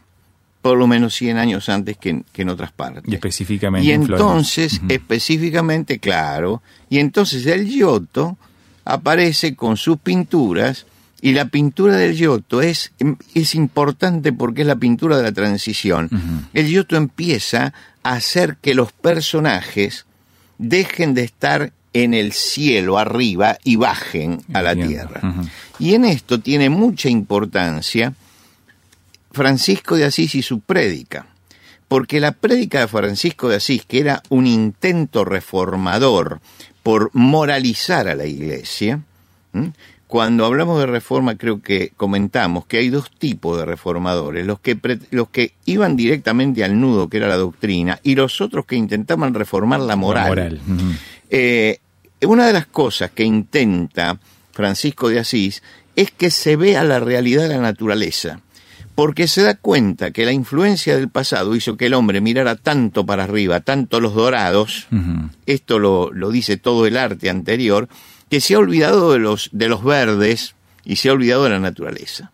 por 0.62 0.78
lo 0.78 0.86
menos 0.86 1.16
100 1.16 1.38
años 1.38 1.70
antes 1.70 1.98
que 1.98 2.24
en, 2.36 2.50
otras 2.50 2.72
partes. 2.72 3.02
Y 3.08 3.16
específicamente. 3.16 3.88
Y 3.88 3.94
entonces, 3.94 4.80
específicamente, 4.88 5.98
claro, 5.98 6.62
y 6.88 7.00
entonces 7.00 7.48
el 7.48 7.68
Giotto 7.68 8.38
aparece 8.86 9.56
con 9.56 9.76
sus 9.76 9.98
pinturas 9.98 10.86
y 11.24 11.32
la 11.32 11.46
pintura 11.46 11.96
del 11.96 12.18
Giotto 12.18 12.62
es, 12.62 12.92
es 13.34 13.56
importante 13.56 14.34
porque 14.34 14.64
es 14.64 14.68
la 14.68 14.76
pintura 14.76 15.16
de 15.16 15.24
la 15.24 15.32
transición. 15.32 16.10
El 16.54 16.68
Giotto 16.68 16.98
empieza 16.98 17.74
a 18.04 18.16
hacer 18.16 18.58
que 18.58 18.74
los 18.74 18.92
personajes 18.92 20.06
dejen 20.58 21.14
de 21.14 21.24
estar 21.24 21.72
en 21.94 22.14
el 22.14 22.34
cielo 22.34 22.98
arriba 22.98 23.58
y 23.64 23.78
bajen 23.78 24.42
a 24.54 24.62
la 24.62 24.76
tierra. 24.76 25.22
Y 25.80 25.94
en 25.94 26.04
esto 26.04 26.42
tiene 26.42 26.70
mucha 26.70 27.08
importancia 27.08 28.14
Francisco 29.32 29.96
de 29.96 30.04
Asís 30.04 30.36
y 30.36 30.42
su 30.42 30.60
prédica, 30.60 31.28
porque 31.88 32.20
la 32.20 32.34
prédica 32.34 32.82
de 32.82 32.90
Francisco 32.90 33.48
de 33.48 33.56
Asís, 33.56 33.86
que 33.86 34.02
era 34.02 34.22
un 34.28 34.46
intento 34.46 35.24
reformador 35.24 36.42
por 36.84 37.12
moralizar 37.14 38.10
a 38.10 38.16
la 38.16 38.26
iglesia, 38.26 39.00
cuando 40.14 40.46
hablamos 40.46 40.80
de 40.80 40.86
reforma 40.86 41.38
creo 41.40 41.60
que 41.60 41.92
comentamos 41.98 42.68
que 42.68 42.78
hay 42.78 42.90
dos 42.90 43.10
tipos 43.10 43.58
de 43.58 43.66
reformadores, 43.66 44.46
los 44.46 44.60
que, 44.60 44.78
los 45.10 45.30
que 45.30 45.54
iban 45.66 45.96
directamente 45.96 46.64
al 46.64 46.80
nudo, 46.80 47.10
que 47.10 47.18
era 47.18 47.28
la 47.28 47.38
doctrina, 47.38 48.00
y 48.04 48.14
los 48.14 48.40
otros 48.40 48.68
que 48.68 48.76
intentaban 48.76 49.34
reformar 49.34 49.80
la 49.80 49.96
moral. 49.96 50.62
Eh, 51.32 51.80
una 52.28 52.46
de 52.46 52.54
las 52.54 52.68
cosas 52.68 53.10
que 53.10 53.24
intenta 53.24 54.20
Francisco 54.52 55.10
de 55.10 55.18
Asís 55.18 55.64
es 55.96 56.12
que 56.12 56.30
se 56.30 56.58
vea 56.58 56.84
la 56.84 57.00
realidad 57.00 57.50
de 57.50 57.56
la 57.56 57.62
naturaleza, 57.62 58.40
porque 58.94 59.28
se 59.28 59.42
da 59.42 59.56
cuenta 59.56 60.12
que 60.12 60.26
la 60.26 60.32
influencia 60.32 60.96
del 60.96 61.10
pasado 61.10 61.56
hizo 61.56 61.76
que 61.76 61.88
el 61.88 61.96
hombre 61.96 62.22
mirara 62.22 62.56
tanto 62.56 63.04
para 63.04 63.24
arriba, 63.24 63.62
tanto 63.62 64.00
los 64.00 64.14
dorados, 64.14 64.86
esto 65.48 65.80
lo, 65.80 66.14
lo 66.14 66.30
dice 66.30 66.58
todo 66.58 66.86
el 66.86 66.98
arte 66.98 67.32
anterior, 67.32 67.90
que 68.34 68.42
se 68.42 68.56
ha 68.56 68.58
olvidado 68.58 69.14
de 69.14 69.20
los, 69.20 69.50
de 69.52 69.68
los 69.70 69.84
verdes 69.84 70.56
y 70.84 70.96
se 70.96 71.10
ha 71.10 71.14
olvidado 71.14 71.44
de 71.44 71.52
la 71.52 71.60
naturaleza. 71.60 72.32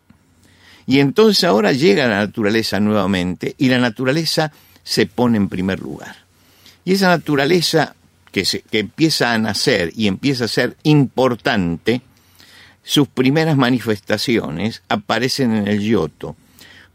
Y 0.87 1.01
entonces 1.01 1.43
ahora 1.43 1.73
llega 1.73 2.07
la 2.07 2.19
naturaleza 2.19 2.79
nuevamente 2.79 3.53
y 3.57 3.67
la 3.67 3.79
naturaleza 3.79 4.53
se 4.81 5.07
pone 5.07 5.35
en 5.35 5.49
primer 5.49 5.81
lugar. 5.81 6.15
Y 6.85 6.93
esa 6.93 7.09
naturaleza 7.09 7.97
que, 8.31 8.45
se, 8.45 8.61
que 8.61 8.79
empieza 8.79 9.33
a 9.33 9.39
nacer 9.39 9.91
y 9.93 10.07
empieza 10.07 10.45
a 10.45 10.47
ser 10.47 10.77
importante, 10.83 12.01
sus 12.81 13.09
primeras 13.09 13.57
manifestaciones 13.57 14.83
aparecen 14.87 15.53
en 15.53 15.67
el 15.67 15.81
Giotto, 15.81 16.37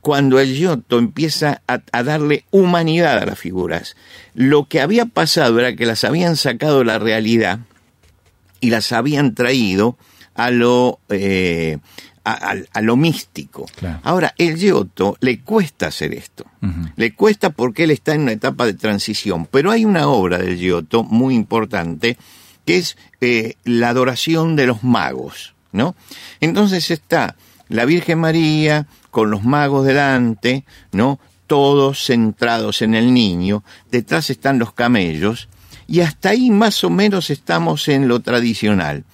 cuando 0.01 0.41
el 0.41 0.55
Giotto 0.55 0.99
empieza 0.99 1.61
a, 1.69 1.83
a, 1.93 2.03
darle 2.05 2.47
humanidad 2.51 3.19
a 3.19 3.27
las 3.27 3.39
figuras. 3.39 3.97
Lo 4.33 4.65
que 4.65 4.81
había 4.81 5.05
pasado 5.05 5.61
era 5.61 5.77
que 5.77 5.85
las 5.85 6.05
habían 6.05 6.37
sacado 6.37 6.79
de 6.79 6.87
la 6.87 6.99
realidad 6.99 7.59
y 8.65 8.71
las 8.71 8.93
habían 8.93 9.35
traído 9.35 9.99
a 10.35 10.51
lo, 10.51 10.99
eh, 11.11 11.77
a, 12.25 12.81
lo 12.81 12.97
místico. 12.97 13.67
Ahora, 14.03 14.35
el 14.39 14.57
Giotto 14.57 15.19
le 15.21 15.41
cuesta 15.41 15.89
hacer 15.89 16.15
esto. 16.15 16.47
Le 16.97 17.15
cuesta 17.15 17.51
porque 17.51 17.85
él 17.85 17.91
está 17.91 18.15
en 18.15 18.23
una 18.23 18.33
etapa 18.33 18.65
de 18.65 18.73
transición. 18.73 19.47
Pero 19.51 19.71
hay 19.71 19.85
una 19.85 20.09
obra 20.09 20.39
del 20.39 20.57
Giotto 20.57 21.05
muy 21.05 21.35
importante 21.35 22.17
que 22.65 22.79
es 22.79 22.97
eh, 23.21 23.57
la 23.65 23.91
adoración 23.91 24.57
de 24.57 24.67
los 24.67 24.83
magos, 24.83 25.55
¿no? 25.73 25.95
Entonces 26.41 26.91
está 26.91 27.37
la 27.69 27.85
Virgen 27.85 28.21
María 28.21 28.87
con 29.11 29.31
los 29.31 29.45
magos 29.45 29.85
delante, 29.85 30.65
¿no? 30.91 31.21
Todos 31.47 32.07
centrados 32.07 32.81
en 32.81 32.95
el 32.95 33.13
niño. 33.13 33.63
Detrás 33.91 34.31
están 34.31 34.59
los 34.59 34.73
camellos 34.73 35.51
y 35.87 36.01
hasta 36.01 36.31
ahí 36.31 36.51
más 36.51 36.85
o 36.85 36.91
menos 36.91 37.31
estamos 37.31 37.89
en 37.89 38.09
lo 38.09 38.21
tradicional. 38.21 39.05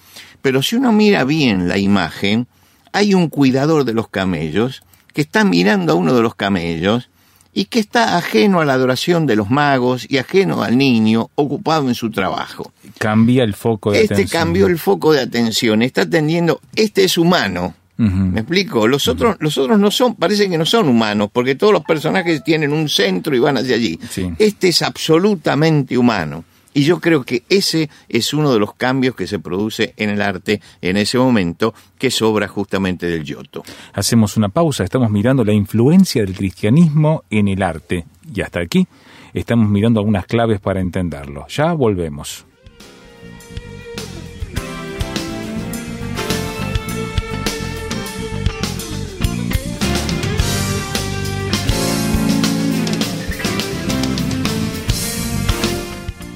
Pero 0.41 0.63
si 0.63 0.75
uno 0.75 0.91
mira 0.91 1.23
bien 1.23 1.67
la 1.67 1.77
imagen, 1.77 2.47
hay 2.93 3.13
un 3.13 3.29
cuidador 3.29 3.85
de 3.85 3.93
los 3.93 4.07
camellos 4.07 4.83
que 5.13 5.21
está 5.21 5.43
mirando 5.43 5.93
a 5.93 5.95
uno 5.95 6.13
de 6.13 6.21
los 6.21 6.35
camellos 6.35 7.09
y 7.53 7.65
que 7.65 7.79
está 7.79 8.17
ajeno 8.17 8.61
a 8.61 8.65
la 8.65 8.73
adoración 8.73 9.25
de 9.25 9.35
los 9.35 9.49
magos 9.49 10.05
y 10.09 10.17
ajeno 10.17 10.63
al 10.63 10.77
niño 10.77 11.29
ocupado 11.35 11.89
en 11.89 11.95
su 11.95 12.09
trabajo. 12.09 12.71
Cambia 12.97 13.43
el 13.43 13.53
foco 13.53 13.91
de 13.91 14.01
este 14.01 14.13
atención. 14.13 14.25
Este 14.25 14.37
cambió 14.37 14.67
el 14.67 14.79
foco 14.79 15.13
de 15.13 15.21
atención, 15.21 15.81
está 15.81 16.03
atendiendo, 16.03 16.61
este 16.75 17.03
es 17.03 17.17
humano. 17.17 17.75
¿Me 17.97 18.39
explico? 18.39 18.87
Los 18.87 19.07
otros, 19.07 19.35
los 19.39 19.59
otros 19.59 19.77
no 19.77 19.91
son, 19.91 20.15
parece 20.15 20.49
que 20.49 20.57
no 20.57 20.65
son 20.65 20.89
humanos, 20.89 21.29
porque 21.31 21.53
todos 21.53 21.71
los 21.71 21.83
personajes 21.83 22.43
tienen 22.43 22.73
un 22.73 22.89
centro 22.89 23.35
y 23.35 23.39
van 23.39 23.57
hacia 23.57 23.75
allí. 23.75 23.99
Este 24.39 24.69
es 24.69 24.81
absolutamente 24.81 25.95
humano. 25.95 26.43
Y 26.73 26.83
yo 26.83 26.99
creo 26.99 27.23
que 27.23 27.43
ese 27.49 27.89
es 28.07 28.33
uno 28.33 28.53
de 28.53 28.59
los 28.59 28.73
cambios 28.73 29.15
que 29.15 29.27
se 29.27 29.39
produce 29.39 29.93
en 29.97 30.09
el 30.09 30.21
arte 30.21 30.61
en 30.81 30.97
ese 30.97 31.17
momento, 31.17 31.73
que 31.97 32.11
sobra 32.11 32.47
justamente 32.47 33.07
del 33.07 33.23
Giotto. 33.23 33.63
Hacemos 33.93 34.37
una 34.37 34.49
pausa, 34.49 34.83
estamos 34.83 35.11
mirando 35.11 35.43
la 35.43 35.53
influencia 35.53 36.23
del 36.23 36.35
cristianismo 36.35 37.23
en 37.29 37.47
el 37.49 37.61
arte. 37.61 38.05
Y 38.33 38.41
hasta 38.41 38.61
aquí 38.61 38.87
estamos 39.33 39.69
mirando 39.69 39.99
algunas 39.99 40.25
claves 40.25 40.59
para 40.59 40.79
entenderlo. 40.79 41.45
Ya 41.49 41.73
volvemos. 41.73 42.45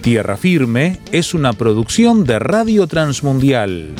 Tierra 0.00 0.38
Firme 0.38 0.98
es 1.12 1.34
una 1.34 1.52
producción 1.52 2.24
de 2.24 2.38
Radio 2.38 2.86
Transmundial. 2.86 3.94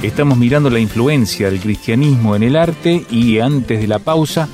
Estamos 0.00 0.38
mirando 0.38 0.70
la 0.70 0.78
influencia 0.78 1.50
del 1.50 1.58
cristianismo 1.58 2.36
en 2.36 2.44
el 2.44 2.54
arte 2.54 3.04
y 3.10 3.40
antes 3.40 3.80
de 3.80 3.88
la 3.88 3.98
pausa 3.98 4.48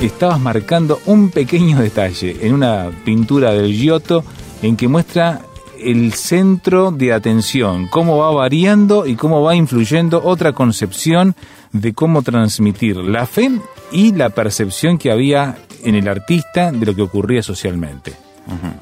estabas 0.00 0.40
marcando 0.40 1.00
un 1.06 1.30
pequeño 1.30 1.78
detalle 1.78 2.38
en 2.40 2.54
una 2.54 2.90
pintura 3.04 3.52
del 3.52 3.72
Giotto 3.72 4.24
en 4.62 4.76
que 4.76 4.88
muestra 4.88 5.42
el 5.84 6.12
centro 6.12 6.90
de 6.90 7.12
atención, 7.12 7.88
cómo 7.88 8.18
va 8.18 8.30
variando 8.30 9.06
y 9.06 9.16
cómo 9.16 9.42
va 9.42 9.54
influyendo 9.54 10.22
otra 10.24 10.52
concepción 10.52 11.34
de 11.72 11.92
cómo 11.92 12.22
transmitir 12.22 12.96
la 12.96 13.26
fe 13.26 13.50
y 13.90 14.12
la 14.12 14.30
percepción 14.30 14.98
que 14.98 15.10
había 15.10 15.56
en 15.84 15.94
el 15.94 16.08
artista 16.08 16.72
de 16.72 16.86
lo 16.86 16.94
que 16.94 17.02
ocurría 17.02 17.42
socialmente. 17.42 18.12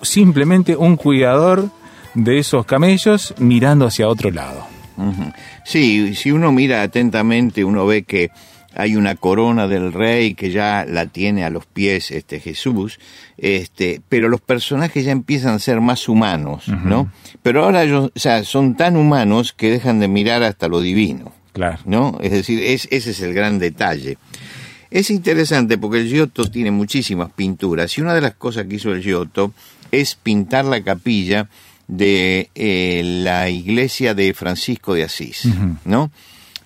Simplemente 0.02 0.76
un 0.76 0.96
cuidador 0.96 1.68
de 2.14 2.38
esos 2.38 2.66
camellos 2.66 3.34
mirando 3.38 3.86
hacia 3.86 4.08
otro 4.08 4.30
lado. 4.30 4.66
Sí, 5.64 6.14
si 6.14 6.30
uno 6.30 6.52
mira 6.52 6.82
atentamente, 6.82 7.64
uno 7.64 7.86
ve 7.86 8.02
que 8.02 8.30
hay 8.74 8.96
una 8.96 9.14
corona 9.16 9.66
del 9.66 9.92
rey 9.92 10.34
que 10.34 10.50
ya 10.50 10.84
la 10.88 11.06
tiene 11.06 11.44
a 11.44 11.50
los 11.50 11.66
pies 11.66 12.10
este 12.10 12.40
Jesús, 12.40 12.98
este, 13.36 14.00
pero 14.08 14.28
los 14.28 14.40
personajes 14.40 15.04
ya 15.04 15.12
empiezan 15.12 15.54
a 15.54 15.58
ser 15.58 15.80
más 15.80 16.08
humanos, 16.08 16.68
¿no? 16.68 17.10
Pero 17.42 17.64
ahora 17.64 17.82
ellos, 17.82 18.12
o 18.14 18.18
sea, 18.18 18.44
son 18.44 18.76
tan 18.76 18.96
humanos 18.96 19.52
que 19.52 19.70
dejan 19.70 20.00
de 20.00 20.08
mirar 20.08 20.42
hasta 20.42 20.68
lo 20.68 20.80
divino. 20.80 21.32
Claro. 21.52 21.78
¿No? 21.84 22.18
Es 22.22 22.30
decir, 22.30 22.62
es, 22.62 22.86
ese 22.90 23.10
es 23.10 23.20
el 23.20 23.34
gran 23.34 23.58
detalle. 23.58 24.18
Es 24.90 25.10
interesante 25.10 25.78
porque 25.78 25.98
el 25.98 26.08
Giotto 26.08 26.50
tiene 26.50 26.70
muchísimas 26.70 27.30
pinturas 27.32 27.96
y 27.96 28.00
una 28.00 28.14
de 28.14 28.20
las 28.20 28.34
cosas 28.34 28.66
que 28.66 28.76
hizo 28.76 28.92
el 28.92 29.02
Giotto 29.02 29.52
es 29.92 30.14
pintar 30.14 30.64
la 30.64 30.82
capilla 30.82 31.48
de 31.86 32.50
eh, 32.54 33.02
la 33.04 33.48
iglesia 33.48 34.14
de 34.14 34.32
Francisco 34.32 34.94
de 34.94 35.04
Asís, 35.04 35.48
¿no? 35.84 36.10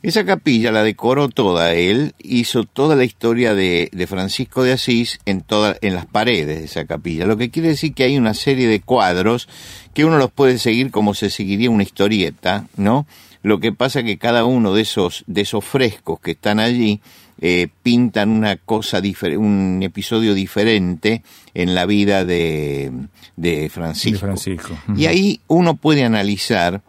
Esa 0.04 0.26
capilla 0.26 0.70
la 0.70 0.84
decoró 0.84 1.30
toda 1.30 1.72
él, 1.72 2.12
hizo 2.18 2.64
toda 2.64 2.94
la 2.94 3.04
historia 3.04 3.54
de, 3.54 3.88
Francisco 4.06 4.62
de 4.62 4.72
Asís 4.72 5.18
en, 5.24 5.40
toda, 5.40 5.78
en 5.80 5.94
las 5.94 6.04
paredes 6.04 6.58
de 6.58 6.64
esa 6.66 6.84
capilla, 6.84 7.24
lo 7.24 7.38
que 7.38 7.48
quiere 7.48 7.68
decir 7.68 7.94
que 7.94 8.04
hay 8.04 8.18
una 8.18 8.34
serie 8.34 8.68
de 8.68 8.80
cuadros 8.80 9.48
que 9.94 10.04
uno 10.04 10.18
los 10.18 10.30
puede 10.30 10.58
seguir 10.58 10.90
como 10.90 11.14
se 11.14 11.30
seguiría 11.30 11.70
una 11.70 11.84
historieta, 11.84 12.66
¿no? 12.76 13.06
Lo 13.42 13.60
que 13.60 13.72
pasa 13.72 14.02
que 14.02 14.18
cada 14.18 14.44
uno 14.44 14.74
de 14.74 14.82
esos, 14.82 15.24
de 15.26 15.40
esos 15.40 15.64
frescos 15.64 16.20
que 16.20 16.32
están 16.32 16.60
allí 16.60 17.00
eh, 17.40 17.68
pintan 17.82 18.28
una 18.28 18.56
cosa 18.56 19.00
un 19.38 19.80
episodio 19.82 20.34
diferente 20.34 21.22
en 21.54 21.74
la 21.74 21.86
vida 21.86 22.26
de, 22.26 22.92
de 23.36 23.70
Francisco. 23.70 24.12
De 24.12 24.18
Francisco. 24.18 24.78
Y 24.98 25.06
ahí 25.06 25.40
uno 25.46 25.76
puede 25.76 26.04
analizar 26.04 26.82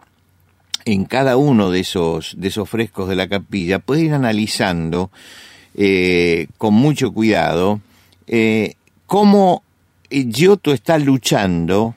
en 0.85 1.05
cada 1.05 1.35
uno 1.35 1.71
de 1.71 1.81
esos, 1.81 2.35
de 2.37 2.47
esos 2.47 2.69
frescos 2.69 3.09
de 3.09 3.15
la 3.15 3.27
capilla, 3.27 3.79
puede 3.79 4.03
ir 4.03 4.13
analizando 4.13 5.11
eh, 5.75 6.47
con 6.57 6.73
mucho 6.73 7.11
cuidado 7.11 7.81
eh, 8.27 8.75
cómo 9.07 9.63
Giotto 10.09 10.71
está 10.71 10.97
luchando 10.97 11.95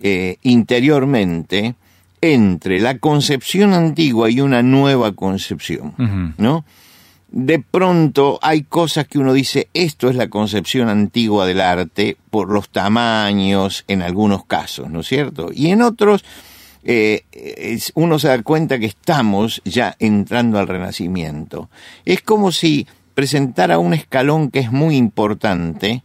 eh, 0.00 0.36
interiormente 0.42 1.74
entre 2.20 2.80
la 2.80 2.98
concepción 2.98 3.72
antigua 3.72 4.28
y 4.30 4.40
una 4.40 4.62
nueva 4.62 5.12
concepción, 5.12 6.34
¿no? 6.36 6.64
De 7.30 7.58
pronto 7.60 8.38
hay 8.42 8.62
cosas 8.62 9.06
que 9.06 9.18
uno 9.18 9.32
dice, 9.32 9.68
esto 9.74 10.08
es 10.08 10.16
la 10.16 10.28
concepción 10.28 10.88
antigua 10.88 11.46
del 11.46 11.60
arte 11.60 12.16
por 12.30 12.50
los 12.50 12.70
tamaños 12.70 13.84
en 13.86 14.02
algunos 14.02 14.46
casos, 14.46 14.90
¿no 14.90 15.00
es 15.00 15.06
cierto? 15.06 15.50
Y 15.52 15.68
en 15.68 15.82
otros 15.82 16.24
eh, 16.90 17.78
uno 17.94 18.18
se 18.18 18.28
da 18.28 18.42
cuenta 18.42 18.78
que 18.78 18.86
estamos 18.86 19.60
ya 19.66 19.94
entrando 19.98 20.58
al 20.58 20.66
renacimiento. 20.66 21.68
Es 22.06 22.22
como 22.22 22.50
si 22.50 22.86
presentara 23.12 23.78
un 23.78 23.92
escalón 23.92 24.50
que 24.50 24.60
es 24.60 24.72
muy 24.72 24.96
importante, 24.96 26.02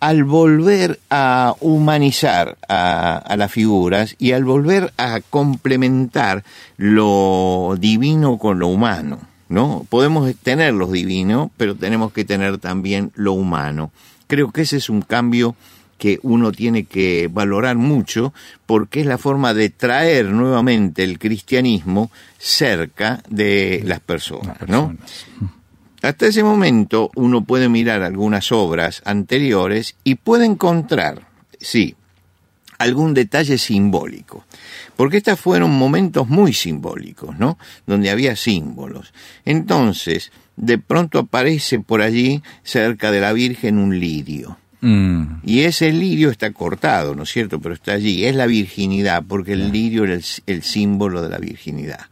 al 0.00 0.24
volver 0.24 0.98
a 1.10 1.54
humanizar 1.60 2.56
a, 2.66 3.36
las 3.36 3.52
figuras 3.52 4.16
y 4.18 4.32
al 4.32 4.44
volver 4.44 4.92
a 4.96 5.20
complementar 5.20 6.44
lo 6.78 7.76
divino 7.78 8.38
con 8.38 8.58
lo 8.58 8.68
humano, 8.68 9.20
¿no? 9.50 9.86
Podemos 9.90 10.34
tener 10.42 10.72
lo 10.72 10.86
divino, 10.86 11.50
pero 11.58 11.76
tenemos 11.76 12.12
que 12.12 12.24
tener 12.24 12.56
también 12.56 13.12
lo 13.14 13.34
humano. 13.34 13.92
Creo 14.28 14.50
que 14.50 14.62
ese 14.62 14.78
es 14.78 14.88
un 14.88 15.02
cambio 15.02 15.54
que 16.02 16.18
uno 16.24 16.50
tiene 16.50 16.82
que 16.82 17.30
valorar 17.32 17.76
mucho 17.76 18.34
porque 18.66 19.02
es 19.02 19.06
la 19.06 19.18
forma 19.18 19.54
de 19.54 19.70
traer 19.70 20.26
nuevamente 20.26 21.04
el 21.04 21.20
cristianismo 21.20 22.10
cerca 22.38 23.22
de 23.28 23.82
las 23.84 24.00
personas, 24.00 24.56
¿no? 24.66 24.96
Hasta 26.02 26.26
ese 26.26 26.42
momento 26.42 27.12
uno 27.14 27.44
puede 27.44 27.68
mirar 27.68 28.02
algunas 28.02 28.50
obras 28.50 29.00
anteriores 29.04 29.94
y 30.02 30.16
puede 30.16 30.44
encontrar, 30.44 31.28
sí, 31.60 31.94
algún 32.78 33.14
detalle 33.14 33.56
simbólico. 33.56 34.44
Porque 34.96 35.18
estos 35.18 35.38
fueron 35.38 35.70
momentos 35.70 36.28
muy 36.28 36.52
simbólicos, 36.52 37.38
¿no? 37.38 37.58
Donde 37.86 38.10
había 38.10 38.34
símbolos. 38.34 39.14
Entonces, 39.44 40.32
de 40.56 40.78
pronto 40.78 41.20
aparece 41.20 41.78
por 41.78 42.02
allí, 42.02 42.42
cerca 42.64 43.12
de 43.12 43.20
la 43.20 43.32
Virgen, 43.32 43.78
un 43.78 44.00
lirio. 44.00 44.58
Mm. 44.82 45.40
Y 45.44 45.60
ese 45.62 45.90
lirio 45.92 46.30
está 46.30 46.52
cortado, 46.52 47.14
¿no 47.14 47.22
es 47.22 47.30
cierto? 47.30 47.60
Pero 47.60 47.74
está 47.74 47.92
allí. 47.92 48.26
Es 48.26 48.36
la 48.36 48.46
virginidad, 48.46 49.24
porque 49.26 49.54
el 49.54 49.72
lirio 49.72 50.04
era 50.04 50.18
el 50.46 50.62
símbolo 50.62 51.22
de 51.22 51.30
la 51.30 51.38
virginidad. 51.38 52.06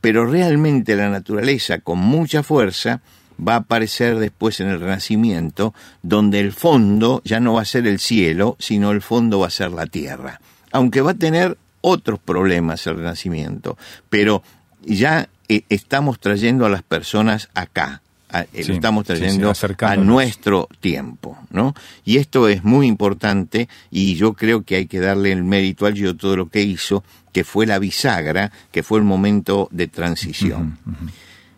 Pero 0.00 0.26
realmente 0.26 0.96
la 0.96 1.08
naturaleza, 1.08 1.78
con 1.78 1.98
mucha 1.98 2.42
fuerza, 2.42 3.00
va 3.36 3.54
a 3.54 3.58
aparecer 3.58 4.18
después 4.18 4.60
en 4.60 4.68
el 4.68 4.80
Renacimiento, 4.80 5.74
donde 6.02 6.40
el 6.40 6.52
fondo 6.52 7.22
ya 7.24 7.40
no 7.40 7.54
va 7.54 7.62
a 7.62 7.66
ser 7.66 7.86
el 7.86 7.98
cielo, 7.98 8.56
sino 8.58 8.90
el 8.90 9.02
fondo 9.02 9.40
va 9.40 9.48
a 9.48 9.50
ser 9.50 9.72
la 9.72 9.86
tierra. 9.86 10.40
Aunque 10.72 11.00
va 11.00 11.12
a 11.12 11.14
tener 11.14 11.58
otros 11.80 12.18
problemas 12.18 12.86
el 12.86 12.96
Renacimiento, 12.96 13.76
pero 14.08 14.42
ya 14.84 15.28
eh, 15.48 15.62
estamos 15.68 16.18
trayendo 16.18 16.66
a 16.66 16.70
las 16.70 16.82
personas 16.82 17.48
acá, 17.54 18.02
eh, 18.42 18.64
estamos 18.68 19.04
trayendo 19.04 19.52
a 19.80 19.96
nuestro 19.96 20.68
tiempo, 20.80 21.36
¿no? 21.50 21.74
Y 22.04 22.18
esto 22.18 22.48
es 22.48 22.64
muy 22.64 22.86
importante 22.86 23.68
y 23.90 24.14
yo 24.14 24.34
creo 24.34 24.62
que 24.62 24.76
hay 24.76 24.86
que 24.86 25.00
darle 25.00 25.32
el 25.32 25.44
mérito 25.44 25.86
al 25.86 25.94
yo 25.94 26.16
todo 26.16 26.36
lo 26.36 26.48
que 26.48 26.62
hizo, 26.62 27.04
que 27.32 27.44
fue 27.44 27.66
la 27.66 27.78
bisagra, 27.78 28.52
que 28.70 28.82
fue 28.82 28.98
el 28.98 29.04
momento 29.04 29.68
de 29.70 29.88
transición. 29.88 30.78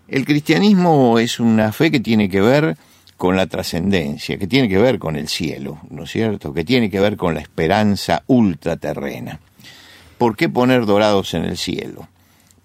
El 0.09 0.25
cristianismo 0.25 1.19
es 1.19 1.39
una 1.39 1.73
fe 1.73 1.91
que 1.91 2.01
tiene 2.01 2.29
que 2.29 2.41
ver 2.41 2.77
con 3.17 3.37
la 3.37 3.47
trascendencia, 3.47 4.39
que 4.39 4.47
tiene 4.47 4.69
que 4.69 4.79
ver 4.79 4.99
con 4.99 5.17
el 5.17 5.29
cielo, 5.29 5.81
¿no 5.91 6.05
es 6.05 6.11
cierto? 6.11 6.55
Que 6.55 6.65
tiene 6.65 6.89
que 6.89 7.01
ver 7.01 7.17
con 7.17 7.35
la 7.35 7.41
esperanza 7.41 8.23
ultraterrena. 8.29 9.41
¿Por 10.17 10.37
qué 10.37 10.49
poner 10.49 10.87
dorados 10.87 11.35
en 11.35 11.45
el 11.45 11.57
cielo? 11.57 12.09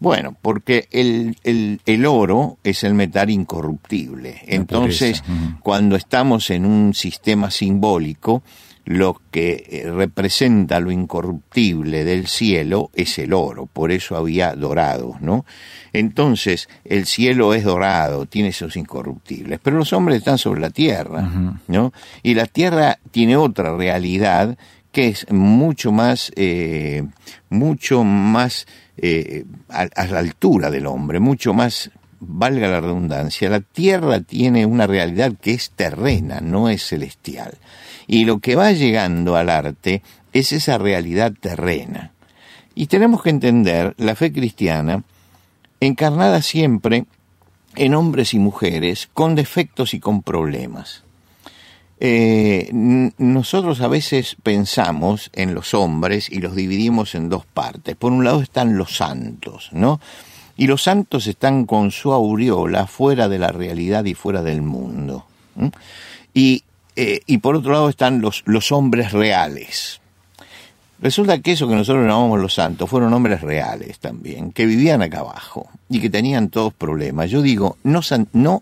Bueno, 0.03 0.35
porque 0.41 0.89
el, 0.91 1.37
el, 1.45 2.05
oro 2.05 2.57
es 2.61 2.83
el 2.83 2.93
metal 2.93 3.29
incorruptible. 3.29 4.41
Entonces, 4.47 5.23
cuando 5.61 5.95
estamos 5.95 6.49
en 6.49 6.65
un 6.65 6.93
sistema 6.93 7.49
simbólico, 7.49 8.43
lo 8.83 9.21
que 9.31 9.65
eh, 9.65 9.89
representa 9.89 10.81
lo 10.81 10.91
incorruptible 10.91 12.03
del 12.03 12.27
cielo 12.27 12.91
es 12.93 13.17
el 13.17 13.31
oro, 13.31 13.65
por 13.65 13.93
eso 13.93 14.17
había 14.17 14.55
dorados, 14.55 15.21
¿no? 15.21 15.45
Entonces, 15.93 16.67
el 16.83 17.05
cielo 17.05 17.53
es 17.53 17.63
dorado, 17.63 18.25
tiene 18.25 18.49
esos 18.49 18.75
incorruptibles, 18.75 19.61
pero 19.63 19.77
los 19.77 19.93
hombres 19.93 20.17
están 20.17 20.37
sobre 20.37 20.59
la 20.59 20.71
tierra, 20.71 21.55
¿no? 21.69 21.93
Y 22.23 22.33
la 22.33 22.47
tierra 22.47 22.99
tiene 23.11 23.37
otra 23.37 23.73
realidad 23.77 24.57
que 24.91 25.07
es 25.07 25.31
mucho 25.31 25.93
más, 25.93 26.33
eh, 26.35 27.03
mucho 27.49 28.03
más 28.03 28.67
eh, 28.97 29.45
a, 29.69 29.81
a 29.95 30.07
la 30.07 30.19
altura 30.19 30.69
del 30.69 30.85
hombre, 30.85 31.19
mucho 31.19 31.53
más 31.53 31.91
valga 32.19 32.67
la 32.67 32.81
redundancia, 32.81 33.49
la 33.49 33.59
tierra 33.59 34.21
tiene 34.21 34.65
una 34.65 34.87
realidad 34.87 35.33
que 35.41 35.51
es 35.51 35.71
terrena, 35.71 36.39
no 36.41 36.69
es 36.69 36.85
celestial. 36.87 37.57
Y 38.07 38.25
lo 38.25 38.39
que 38.39 38.55
va 38.55 38.71
llegando 38.71 39.35
al 39.35 39.49
arte 39.49 40.01
es 40.31 40.51
esa 40.51 40.77
realidad 40.77 41.33
terrena. 41.39 42.11
Y 42.75 42.87
tenemos 42.87 43.21
que 43.21 43.29
entender 43.29 43.93
la 43.97 44.15
fe 44.15 44.31
cristiana 44.31 45.03
encarnada 45.79 46.41
siempre 46.41 47.05
en 47.75 47.93
hombres 47.93 48.33
y 48.33 48.39
mujeres 48.39 49.09
con 49.13 49.35
defectos 49.35 49.93
y 49.93 49.99
con 49.99 50.23
problemas. 50.23 51.02
Eh, 51.99 52.69
nosotros 53.17 53.81
a 53.81 53.87
veces 53.87 54.35
pensamos 54.43 55.29
en 55.33 55.53
los 55.53 55.73
hombres 55.73 56.29
y 56.29 56.39
los 56.39 56.55
dividimos 56.55 57.15
en 57.15 57.29
dos 57.29 57.45
partes. 57.45 57.95
Por 57.95 58.11
un 58.11 58.23
lado 58.23 58.41
están 58.41 58.77
los 58.77 58.97
santos, 58.97 59.69
¿no? 59.71 60.01
Y 60.57 60.67
los 60.67 60.83
santos 60.83 61.27
están 61.27 61.65
con 61.65 61.91
su 61.91 62.11
aureola 62.11 62.87
fuera 62.87 63.29
de 63.29 63.39
la 63.39 63.49
realidad 63.49 64.05
y 64.05 64.13
fuera 64.13 64.43
del 64.43 64.61
mundo. 64.61 65.25
Y 66.33 66.63
eh, 66.95 67.21
y 67.25 67.39
por 67.39 67.55
otro 67.55 67.71
lado 67.71 67.89
están 67.89 68.21
los, 68.21 68.43
los 68.45 68.71
hombres 68.71 69.11
reales. 69.11 69.99
Resulta 70.99 71.39
que 71.39 71.53
eso 71.53 71.67
que 71.67 71.75
nosotros 71.75 72.05
llamamos 72.05 72.39
los 72.39 72.53
santos 72.53 72.89
fueron 72.89 73.13
hombres 73.13 73.41
reales 73.41 73.99
también, 73.99 74.51
que 74.51 74.65
vivían 74.65 75.01
acá 75.01 75.19
abajo 75.19 75.67
y 75.89 75.99
que 75.99 76.09
tenían 76.09 76.49
todos 76.49 76.73
problemas. 76.73 77.29
Yo 77.29 77.41
digo, 77.41 77.77
no, 77.83 78.01
no 78.31 78.61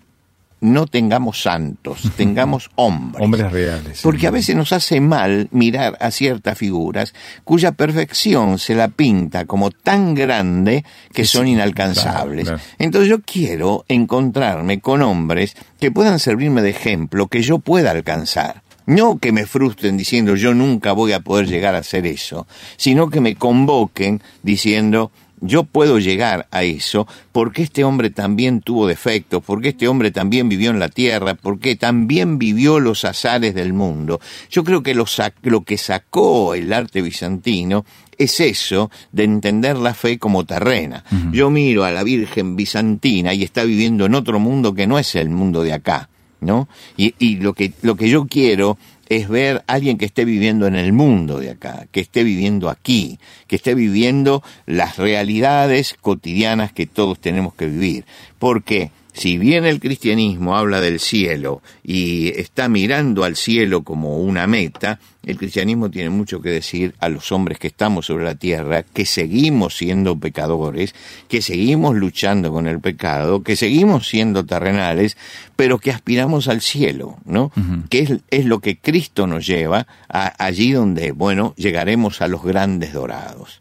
no 0.61 0.85
tengamos 0.87 1.41
santos, 1.41 2.03
tengamos 2.15 2.69
hombres. 2.75 3.23
Hombres 3.23 3.51
reales. 3.51 4.01
Porque 4.01 4.27
a 4.27 4.31
veces 4.31 4.55
nos 4.55 4.71
hace 4.71 5.01
mal 5.01 5.49
mirar 5.51 5.97
a 5.99 6.11
ciertas 6.11 6.57
figuras 6.57 7.13
cuya 7.43 7.73
perfección 7.73 8.59
se 8.59 8.75
la 8.75 8.87
pinta 8.87 9.45
como 9.45 9.71
tan 9.71 10.13
grande 10.13 10.85
que 11.13 11.25
son 11.25 11.47
inalcanzables. 11.47 12.51
Entonces 12.77 13.09
yo 13.09 13.21
quiero 13.21 13.83
encontrarme 13.87 14.79
con 14.79 15.01
hombres 15.01 15.55
que 15.79 15.91
puedan 15.91 16.19
servirme 16.19 16.61
de 16.61 16.69
ejemplo, 16.69 17.27
que 17.27 17.41
yo 17.41 17.59
pueda 17.59 17.91
alcanzar. 17.91 18.63
No 18.85 19.19
que 19.19 19.31
me 19.31 19.45
frustren 19.45 19.95
diciendo 19.95 20.35
yo 20.35 20.53
nunca 20.53 20.91
voy 20.91 21.13
a 21.13 21.19
poder 21.19 21.47
llegar 21.47 21.75
a 21.75 21.79
hacer 21.79 22.05
eso, 22.05 22.47
sino 22.77 23.09
que 23.09 23.21
me 23.21 23.35
convoquen 23.35 24.21
diciendo 24.43 25.11
yo 25.41 25.63
puedo 25.63 25.99
llegar 25.99 26.47
a 26.51 26.63
eso 26.63 27.07
porque 27.31 27.63
este 27.63 27.83
hombre 27.83 28.11
también 28.11 28.61
tuvo 28.61 28.87
defectos, 28.87 29.43
porque 29.43 29.69
este 29.69 29.87
hombre 29.87 30.11
también 30.11 30.47
vivió 30.47 30.69
en 30.69 30.79
la 30.79 30.89
tierra, 30.89 31.33
porque 31.33 31.75
también 31.75 32.37
vivió 32.37 32.79
los 32.79 33.03
azares 33.03 33.53
del 33.55 33.73
mundo. 33.73 34.21
Yo 34.49 34.63
creo 34.63 34.83
que 34.83 34.93
lo, 34.93 35.05
lo 35.43 35.61
que 35.61 35.77
sacó 35.77 36.53
el 36.53 36.71
arte 36.71 37.01
bizantino 37.01 37.85
es 38.17 38.39
eso 38.39 38.91
de 39.11 39.23
entender 39.23 39.77
la 39.77 39.93
fe 39.93 40.19
como 40.19 40.45
terrena. 40.45 41.03
Yo 41.31 41.49
miro 41.49 41.83
a 41.83 41.91
la 41.91 42.03
Virgen 42.03 42.55
bizantina 42.55 43.33
y 43.33 43.43
está 43.43 43.63
viviendo 43.63 44.05
en 44.05 44.15
otro 44.15 44.39
mundo 44.39 44.73
que 44.75 44.85
no 44.85 44.99
es 44.99 45.15
el 45.15 45.29
mundo 45.29 45.63
de 45.63 45.73
acá. 45.73 46.07
¿No? 46.39 46.67
Y, 46.97 47.13
y 47.19 47.35
lo 47.35 47.53
que 47.53 47.71
lo 47.83 47.95
que 47.95 48.09
yo 48.09 48.25
quiero 48.25 48.75
es 49.11 49.27
ver 49.27 49.57
a 49.67 49.73
alguien 49.73 49.97
que 49.97 50.05
esté 50.05 50.23
viviendo 50.23 50.67
en 50.67 50.75
el 50.77 50.93
mundo 50.93 51.37
de 51.37 51.49
acá, 51.49 51.85
que 51.91 51.99
esté 51.99 52.23
viviendo 52.23 52.69
aquí, 52.69 53.19
que 53.47 53.57
esté 53.57 53.75
viviendo 53.75 54.41
las 54.65 54.95
realidades 54.95 55.97
cotidianas 55.99 56.71
que 56.71 56.85
todos 56.85 57.19
tenemos 57.19 57.53
que 57.53 57.65
vivir. 57.65 58.05
Porque 58.39 58.91
si 59.13 59.37
bien 59.37 59.65
el 59.65 59.79
cristianismo 59.79 60.55
habla 60.55 60.79
del 60.79 60.99
cielo 60.99 61.61
y 61.83 62.29
está 62.39 62.69
mirando 62.69 63.23
al 63.23 63.35
cielo 63.35 63.83
como 63.83 64.17
una 64.19 64.47
meta, 64.47 64.99
el 65.25 65.37
cristianismo 65.37 65.91
tiene 65.91 66.09
mucho 66.09 66.41
que 66.41 66.49
decir 66.49 66.95
a 66.99 67.09
los 67.09 67.31
hombres 67.31 67.59
que 67.59 67.67
estamos 67.67 68.05
sobre 68.05 68.23
la 68.23 68.35
tierra, 68.35 68.83
que 68.83 69.05
seguimos 69.05 69.77
siendo 69.77 70.17
pecadores, 70.17 70.95
que 71.27 71.41
seguimos 71.41 71.95
luchando 71.95 72.51
con 72.51 72.67
el 72.67 72.79
pecado, 72.79 73.43
que 73.43 73.55
seguimos 73.55 74.07
siendo 74.07 74.45
terrenales, 74.45 75.17
pero 75.55 75.77
que 75.77 75.91
aspiramos 75.91 76.47
al 76.47 76.61
cielo, 76.61 77.17
¿no? 77.25 77.51
Que 77.89 78.21
es, 78.29 78.45
lo 78.45 78.59
que 78.59 78.77
Cristo 78.77 79.27
nos 79.27 79.45
lleva 79.45 79.87
a, 80.09 80.43
allí 80.43 80.71
donde, 80.71 81.11
bueno, 81.11 81.53
llegaremos 81.57 82.21
a 82.21 82.27
los 82.27 82.43
grandes 82.43 82.93
dorados. 82.93 83.59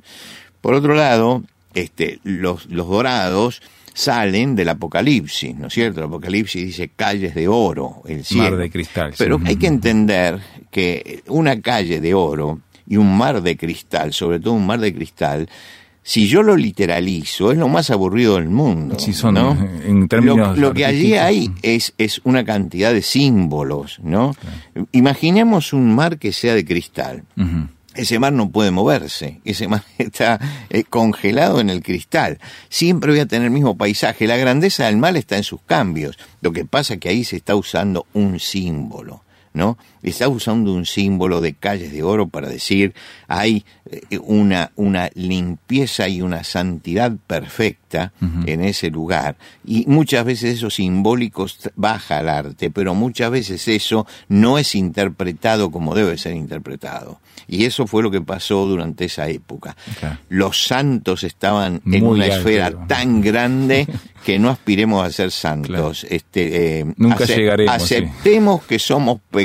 Por 0.60 0.74
otro 0.74 0.94
lado, 0.94 1.42
este, 1.74 2.20
los, 2.24 2.66
los 2.66 2.88
dorados 2.88 3.60
salen 4.00 4.56
del 4.56 4.70
Apocalipsis, 4.70 5.54
¿no 5.54 5.66
es 5.66 5.74
cierto? 5.74 6.00
El 6.00 6.06
Apocalipsis 6.06 6.64
dice 6.64 6.90
calles 6.96 7.34
de 7.34 7.48
oro, 7.48 8.02
el 8.06 8.24
cielo. 8.24 8.50
Mar 8.50 8.56
de 8.56 8.70
cristal. 8.70 9.14
Pero 9.18 9.38
hay 9.44 9.56
que 9.56 9.66
entender 9.66 10.40
que 10.70 11.22
una 11.28 11.60
calle 11.60 12.00
de 12.00 12.14
oro 12.14 12.60
y 12.86 12.96
un 12.96 13.16
mar 13.16 13.42
de 13.42 13.58
cristal, 13.58 14.14
sobre 14.14 14.40
todo 14.40 14.54
un 14.54 14.66
mar 14.66 14.80
de 14.80 14.94
cristal, 14.94 15.48
si 16.02 16.28
yo 16.28 16.42
lo 16.42 16.56
literalizo, 16.56 17.52
es 17.52 17.58
lo 17.58 17.68
más 17.68 17.90
aburrido 17.90 18.36
del 18.36 18.48
mundo. 18.48 18.98
Sí, 18.98 19.12
son, 19.12 19.34
¿no? 19.34 19.52
en 19.84 20.08
términos 20.08 20.56
lo, 20.56 20.72
que 20.72 20.86
allí 20.86 21.14
hay 21.14 21.50
es, 21.60 21.92
es 21.98 22.22
una 22.24 22.42
cantidad 22.42 22.94
de 22.94 23.02
símbolos, 23.02 24.00
¿no? 24.02 24.34
Imaginemos 24.92 25.74
un 25.74 25.94
mar 25.94 26.18
que 26.18 26.32
sea 26.32 26.54
de 26.54 26.64
cristal 26.64 27.24
ese 28.00 28.18
mar 28.18 28.32
no 28.32 28.50
puede 28.50 28.70
moverse, 28.70 29.40
ese 29.44 29.68
mar 29.68 29.84
está 29.98 30.40
eh, 30.70 30.84
congelado 30.84 31.60
en 31.60 31.70
el 31.70 31.82
cristal. 31.82 32.38
Siempre 32.68 33.12
voy 33.12 33.20
a 33.20 33.26
tener 33.26 33.46
el 33.46 33.52
mismo 33.52 33.76
paisaje. 33.76 34.26
La 34.26 34.36
grandeza 34.36 34.86
del 34.86 34.96
mar 34.96 35.16
está 35.16 35.36
en 35.36 35.44
sus 35.44 35.60
cambios. 35.62 36.18
Lo 36.40 36.52
que 36.52 36.64
pasa 36.64 36.94
es 36.94 37.00
que 37.00 37.10
ahí 37.10 37.24
se 37.24 37.36
está 37.36 37.54
usando 37.54 38.06
un 38.12 38.40
símbolo. 38.40 39.22
¿No? 39.52 39.78
Está 40.02 40.28
usando 40.28 40.72
un 40.72 40.86
símbolo 40.86 41.40
de 41.40 41.54
calles 41.54 41.92
de 41.92 42.02
oro 42.02 42.28
para 42.28 42.48
decir 42.48 42.94
hay 43.28 43.64
eh, 43.90 44.18
una, 44.18 44.70
una 44.76 45.10
limpieza 45.14 46.08
y 46.08 46.22
una 46.22 46.44
santidad 46.44 47.12
perfecta 47.26 48.12
en 48.46 48.62
ese 48.62 48.90
lugar. 48.90 49.36
Y 49.64 49.84
muchas 49.86 50.24
veces 50.24 50.56
eso 50.56 50.70
simbólico 50.70 51.46
baja 51.74 52.18
al 52.18 52.28
arte, 52.28 52.70
pero 52.70 52.94
muchas 52.94 53.30
veces 53.30 53.66
eso 53.68 54.06
no 54.28 54.58
es 54.58 54.74
interpretado 54.74 55.70
como 55.70 55.94
debe 55.94 56.16
ser 56.16 56.34
interpretado. 56.34 57.20
Y 57.48 57.64
eso 57.64 57.86
fue 57.86 58.02
lo 58.02 58.10
que 58.10 58.20
pasó 58.20 58.64
durante 58.66 59.06
esa 59.06 59.28
época. 59.28 59.76
Los 60.28 60.64
santos 60.64 61.24
estaban 61.24 61.82
en 61.84 62.06
una 62.06 62.26
esfera 62.26 62.86
tan 62.86 63.20
grande 63.20 63.88
que 64.24 64.38
no 64.38 64.50
aspiremos 64.50 65.04
a 65.04 65.10
ser 65.10 65.30
santos. 65.32 66.06
Este, 66.08 66.80
eh, 66.80 66.84
Nunca 66.96 67.24
llegaremos. 67.24 67.74
Aceptemos 67.74 68.62
que 68.64 68.78
somos 68.78 69.20
pecadores 69.30 69.39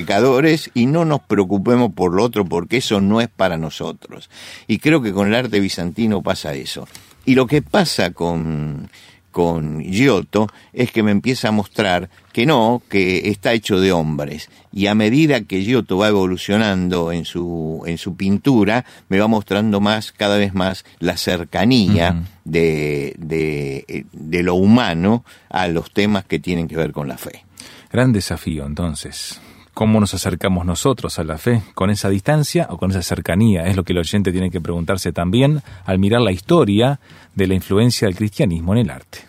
y 0.74 0.86
no 0.86 1.06
nos 1.06 1.22
preocupemos 1.22 1.94
por 1.94 2.14
lo 2.14 2.24
otro 2.24 2.46
porque 2.46 2.78
eso 2.78 3.02
no 3.02 3.22
es 3.22 3.28
para 3.28 3.58
nosotros. 3.58 4.30
Y 4.68 4.80
creo 4.80 5.02
que 5.02 5.14
con 5.14 5.28
el 5.28 5.36
arte 5.36 5.60
bizantino 5.60 6.22
pasa 6.22 6.54
eso. 6.54 6.88
Y 7.26 7.36
lo 7.36 7.48
que 7.48 7.62
pasa 7.62 8.12
con, 8.12 8.90
con 9.32 9.82
Giotto 9.82 10.48
es 10.74 10.92
que 10.92 11.04
me 11.04 11.12
empieza 11.12 11.50
a 11.50 11.52
mostrar 11.52 12.10
que 12.32 12.46
no, 12.46 12.82
que 12.88 13.30
está 13.30 13.54
hecho 13.54 13.80
de 13.80 13.92
hombres. 13.92 14.50
Y 14.72 14.88
a 14.88 14.96
medida 14.96 15.42
que 15.42 15.64
Giotto 15.64 15.98
va 15.98 16.10
evolucionando 16.10 17.12
en 17.12 17.26
su, 17.26 17.84
en 17.86 17.98
su 17.98 18.16
pintura, 18.16 18.86
me 19.10 19.20
va 19.20 19.28
mostrando 19.28 19.82
más, 19.82 20.12
cada 20.12 20.38
vez 20.38 20.54
más, 20.54 20.86
la 21.00 21.18
cercanía 21.18 22.24
de, 22.44 23.16
de, 23.18 24.06
de 24.12 24.44
lo 24.44 24.56
humano 24.56 25.26
a 25.50 25.68
los 25.68 25.92
temas 25.92 26.26
que 26.26 26.40
tienen 26.40 26.68
que 26.68 26.78
ver 26.78 26.92
con 26.92 27.08
la 27.08 27.18
fe. 27.18 27.44
Gran 27.92 28.14
desafío, 28.14 28.66
entonces. 28.66 29.40
¿Cómo 29.76 30.00
nos 30.00 30.14
acercamos 30.14 30.66
nosotros 30.66 31.20
a 31.20 31.26
la 31.26 31.38
fe? 31.38 31.62
¿Con 31.74 31.90
esa 31.90 32.08
distancia 32.08 32.68
o 32.70 32.78
con 32.78 32.92
esa 32.92 33.02
cercanía? 33.02 33.68
Es 33.68 33.76
lo 33.76 33.84
que 33.84 33.92
el 33.92 34.00
oyente 34.00 34.32
tiene 34.32 34.50
que 34.50 34.62
preguntarse 34.62 35.12
también 35.12 35.64
al 35.84 36.00
mirar 36.00 36.22
la 36.22 36.32
historia 36.32 37.02
de 37.36 37.46
la 37.46 37.56
influencia 37.56 38.08
del 38.08 38.16
cristianismo 38.16 38.72
en 38.72 38.80
el 38.80 38.90
arte. 38.90 39.20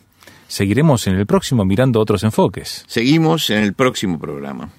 Seguiremos 0.47 1.09
en 1.09 1.17
el 1.17 1.27
próximo 1.27 1.65
mirando 1.65 2.01
otros 2.01 2.23
enfoques. 2.23 2.85
Seguimos 2.87 3.51
en 3.51 3.59
el 3.59 3.75
próximo 3.75 4.21
programa. 4.21 4.71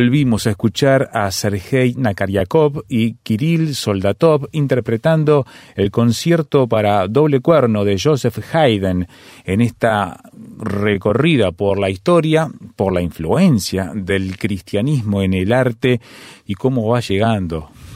Volvimos 0.00 0.46
a 0.46 0.50
escuchar 0.52 1.10
a 1.12 1.30
Sergei 1.30 1.94
Nakaryakov 1.94 2.84
y 2.88 3.16
Kirill 3.22 3.74
Soldatov 3.74 4.48
interpretando 4.52 5.44
el 5.76 5.90
concierto 5.90 6.66
para 6.66 7.06
doble 7.06 7.40
cuerno 7.40 7.84
de 7.84 8.00
Joseph 8.02 8.38
Haydn 8.54 9.06
en 9.44 9.60
esta 9.60 10.18
recorrida 10.58 11.52
por 11.52 11.78
la 11.78 11.90
historia, 11.90 12.48
por 12.76 12.94
la 12.94 13.02
influencia 13.02 13.92
del 13.94 14.38
cristianismo 14.38 15.20
en 15.20 15.34
el 15.34 15.52
arte 15.52 16.00
y 16.46 16.54
cómo 16.54 16.88
va 16.88 17.00
llegando 17.00 17.68